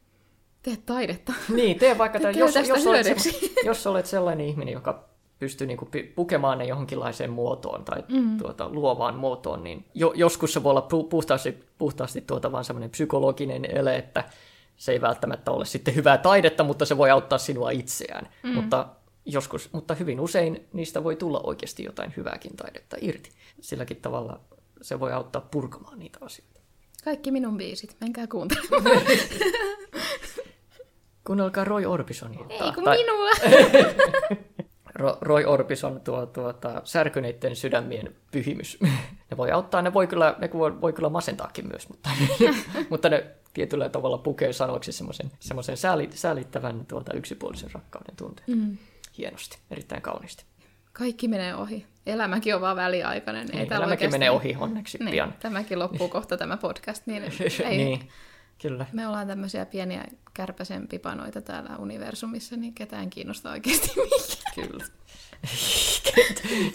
tee 0.63 0.77
taidetta. 0.87 1.33
Niin, 1.55 1.79
tee 1.79 1.99
vaikka 1.99 2.21
tämän, 2.21 2.39
jos, 2.39 2.55
jos, 2.55 2.87
olet 2.87 3.07
jos 3.65 3.87
olet 3.87 4.07
sellainen 4.07 4.47
ihminen, 4.47 4.75
joka 4.75 5.09
pystyy 5.39 5.67
niinku 5.67 5.89
pukemaan 6.15 6.59
ne 6.59 6.65
johonkinlaiseen 6.65 7.31
muotoon 7.31 7.85
tai 7.85 8.05
mm. 8.09 8.39
tuota, 8.39 8.69
luovaan 8.69 9.17
muotoon, 9.17 9.65
niin 9.65 9.85
jo, 9.95 10.13
joskus 10.17 10.53
se 10.53 10.63
voi 10.63 10.71
olla 10.71 10.89
pu- 10.93 11.09
puhtaasti, 11.09 11.65
puhtaasti 11.79 12.21
tuota 12.21 12.53
vaan 12.53 12.65
semmoinen 12.65 12.91
psykologinen 12.91 13.65
ele, 13.65 13.97
että 13.97 14.25
se 14.79 14.93
ei 14.93 15.01
välttämättä 15.01 15.51
ole 15.51 15.65
sitten 15.65 15.95
hyvää 15.95 16.19
taidetta, 16.19 16.65
mutta 16.65 16.85
se 16.85 16.97
voi 16.97 17.11
auttaa 17.11 17.39
sinua 17.39 17.71
itseään. 17.71 18.29
Mm. 18.43 18.51
Mutta 18.51 18.89
joskus, 19.25 19.73
mutta 19.73 19.95
hyvin 19.95 20.21
usein 20.21 20.69
niistä 20.73 21.05
voi 21.05 21.17
tulla 21.17 21.41
oikeasti 21.45 21.85
jotain 21.85 22.13
hyvääkin 22.17 22.57
taidetta 22.57 22.97
irti. 23.01 23.31
Silläkin 23.61 23.97
tavalla 23.97 24.41
se 24.83 25.01
voi 25.01 25.13
auttaa 25.13 25.49
purkamaan 25.51 25.99
niitä 25.99 26.19
asioita. 26.21 26.61
Kaikki 27.05 27.31
minun 27.31 27.57
biisit, 27.57 27.97
menkää 28.01 28.27
kuuntelemaan. 28.27 29.03
Kuunnelkaa 31.27 31.65
Roy 31.65 31.87
Orbisonia. 31.87 32.41
Ei 32.49 32.73
kun 32.73 32.85
tai... 32.85 32.97
minua! 32.97 33.31
Ro- 34.99 35.19
Roy 35.21 35.45
Orbison 35.45 36.01
tuo, 36.01 36.27
tuota, 36.27 36.81
särkyneiden 36.85 37.57
sydämien 37.57 38.15
pyhimys. 38.31 38.79
ne 39.31 39.37
voi 39.37 39.51
auttaa, 39.51 39.83
ne 39.83 39.95
voi 39.95 40.07
kyllä, 40.07 40.35
ne 40.39 40.51
voi, 40.53 40.81
voi 40.81 40.93
kyllä 40.93 41.09
masentaakin 41.09 41.69
myös, 41.69 41.89
mutta, 41.89 42.11
mutta 42.91 43.09
ne 43.09 43.27
tietyllä 43.55 43.89
tavalla 43.89 44.19
pukee 44.19 44.53
sanoiksi 44.53 44.93
semmoisen, 44.93 45.31
semmoisen 45.41 45.77
sääli, 45.77 46.09
säälittävän 46.15 46.87
tuota, 46.87 47.13
yksipuolisen 47.13 47.71
rakkauden 47.73 48.17
tunteen. 48.17 48.59
Mm. 48.59 48.77
Hienosti, 49.19 49.59
erittäin 49.71 50.03
kauniisti. 50.03 50.45
Kaikki 50.93 51.29
menee 51.29 51.55
ohi. 51.55 51.87
Elämäkin 52.07 52.55
on 52.55 52.61
vaan 52.61 52.77
väliaikainen. 52.77 53.47
Niin, 53.47 53.59
ei 53.59 53.67
elämäkin 53.67 53.91
oikeasti... 53.91 54.09
menee 54.09 54.31
ohi 54.31 54.57
onneksi 54.59 54.99
niin, 54.99 55.11
pian. 55.11 55.35
Tämäkin 55.41 55.79
loppuu 55.79 56.09
kohta 56.09 56.37
tämä 56.37 56.57
podcast. 56.57 57.07
Niin, 57.07 57.23
ei, 57.65 57.77
niin, 57.77 58.09
kyllä. 58.63 58.87
Me 58.93 59.07
ollaan 59.07 59.27
tämmöisiä 59.27 59.67
pieniä 59.67 60.05
kärpäsen 60.39 60.89
pipanoita 60.89 61.41
täällä 61.41 61.77
universumissa, 61.79 62.57
niin 62.57 62.75
ketään 62.75 63.11
kiinnostaa 63.11 63.53
oikeasti 63.53 63.89
mikään. 64.03 64.69
Kyllä. 64.69 64.85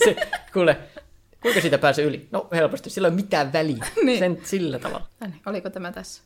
se, 0.06 0.16
kuule, 0.54 0.78
kuinka 1.42 1.62
siitä 1.62 1.78
pääsee 1.78 2.06
yli? 2.06 2.28
No 2.32 2.48
helposti, 2.52 2.90
sillä 2.90 3.08
ei 3.08 3.10
ole 3.10 3.16
mitään 3.22 3.54
väliä. 3.54 3.86
niin. 4.06 4.20
Sen, 4.20 4.40
sillä 4.44 4.80
tavalla. 4.80 5.08
No 5.20 5.28
niin, 5.28 5.42
oliko 5.46 5.70
tämä 5.70 5.92
tässä? 5.92 6.24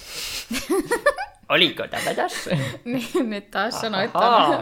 Oliko 1.50 1.88
tämä 1.88 2.14
tässä? 2.14 2.50
niin, 2.84 3.30
nyt 3.30 3.50
taas 3.50 3.80
sanoit 3.80 4.10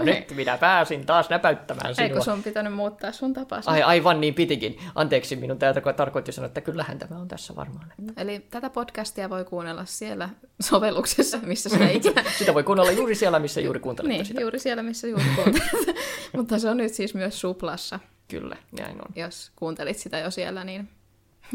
nyt 0.02 0.36
minä 0.36 0.58
pääsin 0.58 1.06
taas 1.06 1.30
näpäyttämään 1.30 1.94
sinua. 1.94 2.08
Eikö 2.08 2.20
sun 2.20 2.42
pitänyt 2.42 2.74
muuttaa 2.74 3.12
sun 3.12 3.32
tapaa? 3.32 3.60
Ai, 3.66 3.82
aivan 3.82 4.20
niin 4.20 4.34
pitikin. 4.34 4.78
Anteeksi, 4.94 5.36
minun 5.36 5.58
täältä 5.58 5.92
tarkoitti 5.92 6.32
sanoa, 6.32 6.46
että 6.46 6.60
kyllähän 6.60 6.98
tämä 6.98 7.20
on 7.20 7.28
tässä 7.28 7.56
varmaan. 7.56 7.92
Eli 8.16 8.40
tätä 8.50 8.70
podcastia 8.70 9.30
voi 9.30 9.44
kuunnella 9.44 9.84
siellä 9.84 10.28
sovelluksessa, 10.60 11.38
missä 11.42 11.68
se 11.68 11.92
ikinä... 11.92 12.24
sitä 12.38 12.54
voi 12.54 12.62
kuunnella 12.62 12.92
juuri 12.92 13.14
siellä, 13.14 13.38
missä 13.38 13.60
juuri 13.60 13.80
kuuntelet 13.80 14.08
niin, 14.08 14.26
sitä. 14.26 14.40
juuri 14.40 14.58
siellä, 14.58 14.82
missä 14.82 15.06
juuri 15.06 15.24
kuuntelet. 15.34 15.96
Mutta 16.36 16.58
se 16.58 16.70
on 16.70 16.76
nyt 16.76 16.94
siis 16.94 17.14
myös 17.14 17.40
suplassa. 17.40 18.00
Kyllä, 18.28 18.56
näin 18.80 18.96
on. 19.00 19.08
Jos 19.16 19.50
kuuntelit 19.56 19.98
sitä 19.98 20.18
jo 20.18 20.30
siellä, 20.30 20.64
niin 20.64 20.88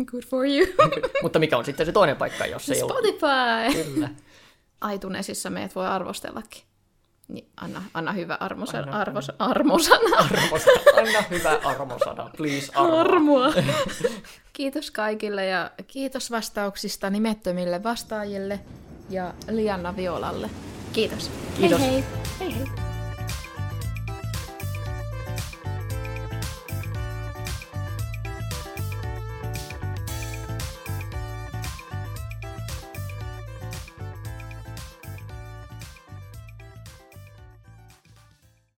good 0.05 0.23
for 0.23 0.45
you. 0.45 0.67
Mutta 1.21 1.39
mikä 1.39 1.57
on 1.57 1.65
sitten 1.65 1.85
se 1.85 1.91
toinen 1.91 2.15
paikka, 2.15 2.45
jos 2.45 2.69
ei 2.69 2.75
Spotify! 2.75 3.25
ole? 3.25 3.83
Kyllä 3.83 4.09
iTunesissa 4.93 5.49
meidät 5.49 5.75
voi 5.75 5.87
arvostellakin. 5.87 6.63
Niin 7.27 7.49
anna, 7.57 7.83
anna 7.93 8.11
hyvä 8.11 8.37
armosana. 8.39 8.83
Anna, 8.83 9.01
arvos, 9.01 9.31
armosana. 9.39 10.17
armosana. 10.17 10.79
Anna 10.97 11.21
hyvä 11.29 11.59
armosana, 11.63 12.29
please 12.37 12.71
armoa. 12.75 12.99
Armoa. 12.99 13.53
kiitos 14.53 14.91
kaikille 14.91 15.45
ja 15.45 15.71
kiitos 15.87 16.31
vastauksista 16.31 17.09
nimettömille 17.09 17.83
vastaajille 17.83 18.59
ja 19.09 19.33
Lianna 19.51 19.95
Violalle. 19.95 20.49
Kiitos. 20.93 21.31
Kiitos. 21.57 21.81
Hei 21.81 21.91
hei. 21.91 22.03
hei, 22.39 22.55
hei. 22.55 22.92